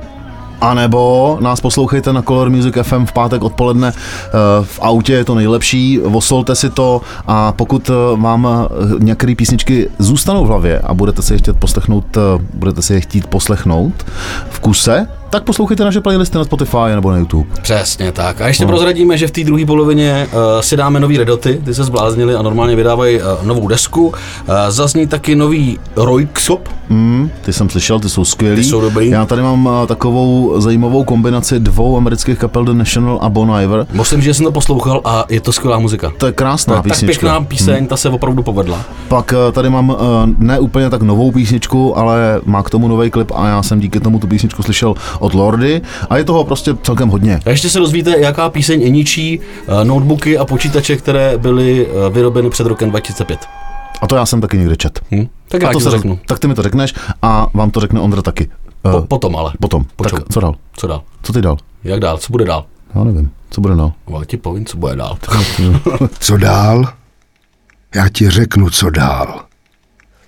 A 0.60 0.74
nebo 0.74 1.38
nás 1.40 1.60
poslouchejte 1.60 2.12
na 2.12 2.22
Color 2.22 2.50
Music 2.50 2.74
FM 2.82 3.04
v 3.04 3.12
pátek 3.12 3.42
odpoledne 3.42 3.92
eh, 3.92 4.30
v 4.62 4.78
autě, 4.82 5.12
je 5.12 5.24
to 5.24 5.34
nejlepší, 5.34 5.98
vosolte 5.98 6.54
si 6.54 6.70
to 6.70 7.00
a 7.26 7.52
pokud 7.52 7.90
eh, 7.90 8.16
vám 8.16 8.68
některé 8.98 9.34
písničky 9.34 9.88
zůstanou 9.98 10.44
v 10.44 10.48
hlavě 10.48 10.80
a 10.80 10.94
budete 10.94 11.22
si 11.22 11.34
je 11.34 11.38
chtít 11.38 11.56
poslechnout, 11.56 12.18
budete 12.54 12.82
si 12.82 12.94
je 12.94 13.00
chtít 13.00 13.26
poslechnout 13.26 14.06
v 14.50 14.60
kuse, 14.60 15.06
tak 15.30 15.42
poslouchejte 15.42 15.84
naše 15.84 16.00
playlisty 16.00 16.38
na 16.38 16.44
Spotify 16.44 16.76
nebo 16.94 17.10
na 17.10 17.18
YouTube. 17.18 17.50
Přesně 17.62 18.12
tak. 18.12 18.40
A 18.40 18.46
ještě 18.48 18.64
no. 18.64 18.68
prozradíme, 18.68 19.18
že 19.18 19.26
v 19.26 19.30
té 19.30 19.44
druhé 19.44 19.66
polovině 19.66 20.28
uh, 20.32 20.60
si 20.60 20.76
dáme 20.76 21.00
nový 21.00 21.18
redoty, 21.18 21.60
ty 21.64 21.74
se 21.74 21.84
zbláznili 21.84 22.34
a 22.34 22.42
normálně 22.42 22.76
vydávají 22.76 23.16
uh, 23.20 23.24
novou 23.42 23.68
desku. 23.68 24.06
Uh, 24.06 24.14
zazní 24.68 25.06
taky 25.06 25.34
nový 25.36 25.78
Royksop. 25.96 26.68
Mm, 26.88 27.30
ty 27.42 27.52
jsem 27.52 27.70
slyšel, 27.70 28.00
ty 28.00 28.08
jsou 28.08 28.24
skvělý. 28.24 28.56
Ty 28.56 28.64
jsou 28.64 28.80
dobrý. 28.80 29.10
Já 29.10 29.26
tady 29.26 29.42
mám 29.42 29.68
eh, 29.82 29.86
takovou 29.86 30.60
zajímavou 30.60 31.04
kombinaci 31.04 31.60
dvou 31.60 31.96
amerických 31.96 32.38
kapel 32.38 32.64
The 32.64 32.72
National 32.72 33.18
a 33.22 33.28
Bon 33.28 33.52
Iver. 33.62 33.86
Musím, 33.92 34.22
že 34.22 34.34
jsem 34.34 34.46
to 34.46 34.52
poslouchal 34.52 35.00
a 35.04 35.24
je 35.28 35.40
to 35.40 35.52
skvělá 35.52 35.78
muzika. 35.78 36.12
To 36.18 36.26
je 36.26 36.32
krásná 36.32 36.74
No, 36.76 36.82
tak 36.82 36.92
písnička. 36.92 37.20
pěkná 37.20 37.40
píseň, 37.40 37.78
hmm. 37.78 37.86
ta 37.86 37.96
se 37.96 38.08
opravdu 38.08 38.42
povedla. 38.42 38.84
Pak 39.08 39.32
eh, 39.48 39.52
tady 39.52 39.70
mám 39.70 39.96
eh, 39.98 40.34
ne 40.38 40.58
úplně 40.58 40.90
tak 40.90 41.02
novou 41.02 41.30
písničku, 41.32 41.98
ale 41.98 42.40
má 42.44 42.62
k 42.62 42.70
tomu 42.70 42.88
nový 42.88 43.10
klip 43.10 43.32
a 43.34 43.48
já 43.48 43.62
jsem 43.62 43.80
díky 43.80 44.00
tomu 44.00 44.18
tu 44.18 44.26
písničku 44.26 44.62
slyšel 44.62 44.94
od 45.20 45.34
Lordy 45.34 45.80
a 46.10 46.16
je 46.16 46.24
toho 46.24 46.44
prostě 46.44 46.74
celkem 46.82 47.08
hodně. 47.08 47.40
A 47.46 47.50
ještě 47.50 47.70
se 47.70 47.78
dozvíte, 47.78 48.20
jaká 48.20 48.48
píseň 48.50 48.92
ničí 48.92 49.38
uh, 49.38 49.84
notebooky 49.84 50.38
a 50.38 50.44
počítače, 50.44 50.96
které 50.96 51.38
byly 51.38 51.86
uh, 51.86 52.14
vyrobeny 52.14 52.50
před 52.50 52.66
rokem 52.66 52.90
2005. 52.90 53.40
A 54.02 54.06
to 54.06 54.16
já 54.16 54.26
jsem 54.26 54.40
taky 54.40 54.58
někde 54.58 54.76
čet. 54.76 55.00
Hm? 55.10 55.26
Tak 55.48 55.62
a 55.64 55.66
já 55.66 55.72
ti 55.72 55.78
se 55.80 55.84
to 55.84 55.90
řeknu. 55.90 56.18
Tak 56.26 56.38
ty 56.38 56.48
mi 56.48 56.54
to 56.54 56.62
řekneš 56.62 56.94
a 57.22 57.46
vám 57.54 57.70
to 57.70 57.80
řekne 57.80 58.00
Ondra 58.00 58.22
taky. 58.22 58.50
Eh, 58.86 58.92
Po, 58.92 59.00
potom 59.02 59.36
ale. 59.36 59.52
Potom. 59.60 59.84
Počou. 59.96 60.16
Tak 60.16 60.24
co 60.32 60.40
dál? 60.40 60.54
Co 60.72 60.86
dál? 60.86 61.02
Co 61.22 61.32
ty 61.32 61.42
dál? 61.42 61.56
Jak 61.84 62.00
dál? 62.00 62.18
Co 62.18 62.32
bude 62.32 62.44
dál? 62.44 62.64
Já 62.94 63.04
nevím. 63.04 63.30
Co 63.50 63.60
bude 63.60 63.74
dál? 63.74 63.92
Ale 64.14 64.26
ti 64.26 64.36
povím, 64.36 64.64
co 64.66 64.76
bude 64.76 64.96
dál. 64.96 65.18
Co 66.20 66.36
dál? 66.36 66.84
Já 67.94 68.08
ti 68.08 68.30
řeknu, 68.30 68.70
co 68.70 68.90
dál. 68.90 69.40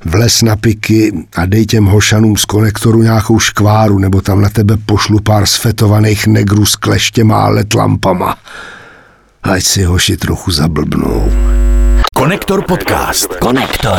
Vles 0.04 0.42
na 0.42 0.56
piky 0.56 1.12
a 1.36 1.46
dej 1.46 1.66
těm 1.66 1.84
hošanům 1.84 2.36
z 2.36 2.44
konektoru 2.44 3.02
nějakou 3.02 3.38
škváru, 3.38 3.98
nebo 3.98 4.20
tam 4.20 4.40
na 4.40 4.48
tebe 4.48 4.76
pošlu 4.86 5.20
pár 5.20 5.46
sfetovaných 5.46 6.26
negrů 6.26 6.66
s 6.66 6.76
kleštěma 6.76 7.42
a 7.44 7.48
LED 7.48 7.74
lampama. 7.74 8.36
Ať 9.42 9.62
si 9.62 9.82
hoši 9.82 10.16
trochu 10.16 10.50
zablbnou. 10.50 11.32
Konektor 12.14 12.62
podcast. 12.62 13.34
Konektor. 13.36 13.98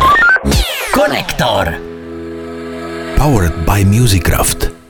Konektor. 0.94 1.74
Powered 3.18 3.56
by 3.56 3.86
Musicraft. 3.86 4.83